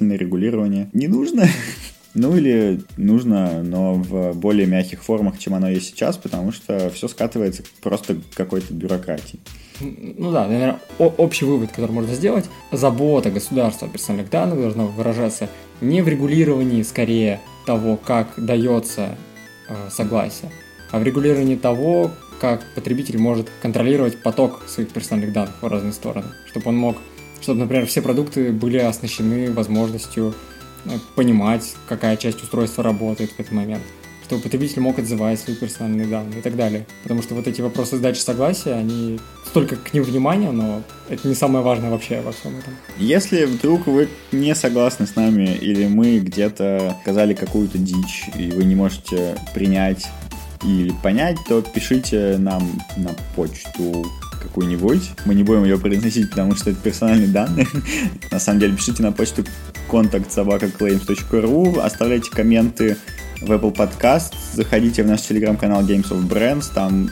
законодательное 0.08 0.16
регулирование 0.16 0.90
не 0.92 1.08
нужно. 1.08 1.46
Ну 2.14 2.36
или 2.36 2.80
нужно, 2.96 3.62
но 3.62 3.94
в 3.94 4.32
более 4.32 4.66
мягких 4.66 5.04
формах, 5.04 5.38
чем 5.38 5.54
оно 5.54 5.68
есть 5.68 5.88
сейчас, 5.88 6.16
потому 6.16 6.52
что 6.52 6.90
все 6.90 7.06
скатывается 7.06 7.62
просто 7.82 8.14
к 8.14 8.34
какой-то 8.34 8.72
бюрократии. 8.72 9.38
Ну 9.78 10.32
да, 10.32 10.48
наверное, 10.48 10.80
общий 10.98 11.44
вывод, 11.44 11.70
который 11.70 11.92
можно 11.92 12.14
сделать, 12.14 12.46
забота 12.72 13.30
государства 13.30 13.86
о 13.86 13.90
персональных 13.90 14.30
данных 14.30 14.58
должна 14.58 14.84
выражаться 14.86 15.48
не 15.82 16.00
в 16.00 16.08
регулировании, 16.08 16.82
скорее, 16.82 17.40
того, 17.66 17.96
как 17.98 18.28
дается 18.38 19.14
э, 19.68 19.90
согласие, 19.90 20.50
а 20.90 20.98
в 20.98 21.04
регулировании 21.04 21.56
того, 21.56 22.10
как 22.40 22.64
потребитель 22.74 23.18
может 23.18 23.48
контролировать 23.62 24.22
поток 24.22 24.62
своих 24.66 24.88
персональных 24.88 25.32
данных 25.34 25.54
в 25.60 25.66
разные 25.66 25.92
стороны, 25.92 26.28
чтобы 26.46 26.70
он 26.70 26.78
мог, 26.78 26.96
чтобы, 27.40 27.60
например, 27.60 27.86
все 27.86 28.02
продукты 28.02 28.52
были 28.52 28.78
оснащены 28.78 29.52
возможностью 29.52 30.34
э, 30.84 30.90
понимать, 31.14 31.74
какая 31.88 32.16
часть 32.16 32.42
устройства 32.42 32.84
работает 32.84 33.30
в 33.32 33.40
этот 33.40 33.52
момент, 33.52 33.82
чтобы 34.26 34.42
потребитель 34.42 34.80
мог 34.80 34.98
отзывать 34.98 35.40
свои 35.40 35.56
персональные 35.56 36.06
данные 36.06 36.40
и 36.40 36.42
так 36.42 36.56
далее. 36.56 36.86
Потому 37.02 37.22
что 37.22 37.34
вот 37.34 37.46
эти 37.46 37.60
вопросы 37.60 37.96
сдачи 37.96 38.18
согласия, 38.18 38.72
они 38.72 39.18
столько 39.46 39.76
к 39.76 39.94
ним 39.94 40.04
внимания, 40.04 40.50
но 40.50 40.82
это 41.08 41.26
не 41.26 41.34
самое 41.34 41.64
важное 41.64 41.90
вообще 41.90 42.20
во 42.20 42.32
всем 42.32 42.58
этом. 42.58 42.74
Если 42.98 43.44
вдруг 43.44 43.86
вы 43.86 44.08
не 44.32 44.54
согласны 44.54 45.06
с 45.06 45.16
нами, 45.16 45.56
или 45.60 45.86
мы 45.86 46.18
где-то 46.18 46.96
сказали 47.02 47.34
какую-то 47.34 47.78
дичь, 47.78 48.24
и 48.36 48.50
вы 48.50 48.64
не 48.64 48.74
можете 48.74 49.36
принять 49.54 50.06
или 50.62 50.92
понять, 51.02 51.36
то 51.48 51.62
пишите 51.62 52.36
нам 52.38 52.62
на 52.96 53.14
почту 53.34 54.04
какую-нибудь. 54.38 55.10
Мы 55.24 55.34
не 55.34 55.42
будем 55.42 55.64
ее 55.64 55.78
произносить, 55.78 56.30
потому 56.30 56.54
что 56.54 56.70
это 56.70 56.80
персональные 56.80 57.28
данные. 57.28 57.66
На 58.30 58.38
самом 58.38 58.60
деле, 58.60 58.76
пишите 58.76 59.02
на 59.02 59.12
почту 59.12 59.44
контакт.собакaclaims.ru, 59.90 61.80
оставляйте 61.80 62.30
комменты 62.30 62.96
в 63.40 63.50
Apple 63.50 63.74
Podcast, 63.74 64.34
заходите 64.54 65.02
в 65.02 65.06
наш 65.06 65.22
телеграм-канал 65.22 65.82
Games 65.82 66.08
of 66.10 66.28
Brands, 66.28 66.66
там 66.74 67.08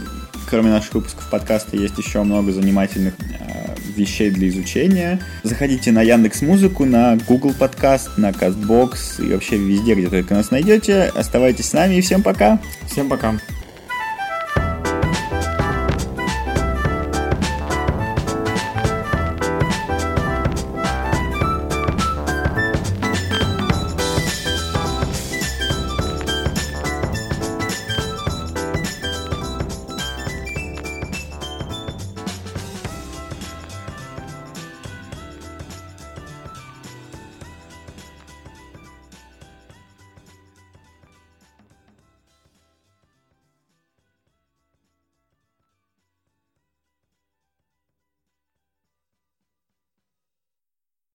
кроме 0.48 0.70
наших 0.70 0.94
выпусков 0.94 1.28
подкаста 1.30 1.76
есть 1.76 1.98
еще 1.98 2.22
много 2.22 2.52
занимательных 2.52 3.14
э, 3.18 3.74
вещей 3.96 4.30
для 4.30 4.48
изучения. 4.48 5.20
Заходите 5.42 5.92
на 5.92 6.02
Яндекс 6.02 6.42
Музыку, 6.42 6.84
на 6.84 7.16
Google 7.28 7.52
Подкаст, 7.52 8.16
на 8.16 8.30
Castbox 8.30 9.26
и 9.26 9.32
вообще 9.32 9.56
везде, 9.56 9.94
где 9.94 10.08
только 10.08 10.34
нас 10.34 10.50
найдете. 10.50 11.12
Оставайтесь 11.14 11.66
с 11.66 11.72
нами 11.72 11.96
и 11.96 12.00
всем 12.00 12.22
пока! 12.22 12.60
Всем 12.86 13.08
пока! 13.08 13.36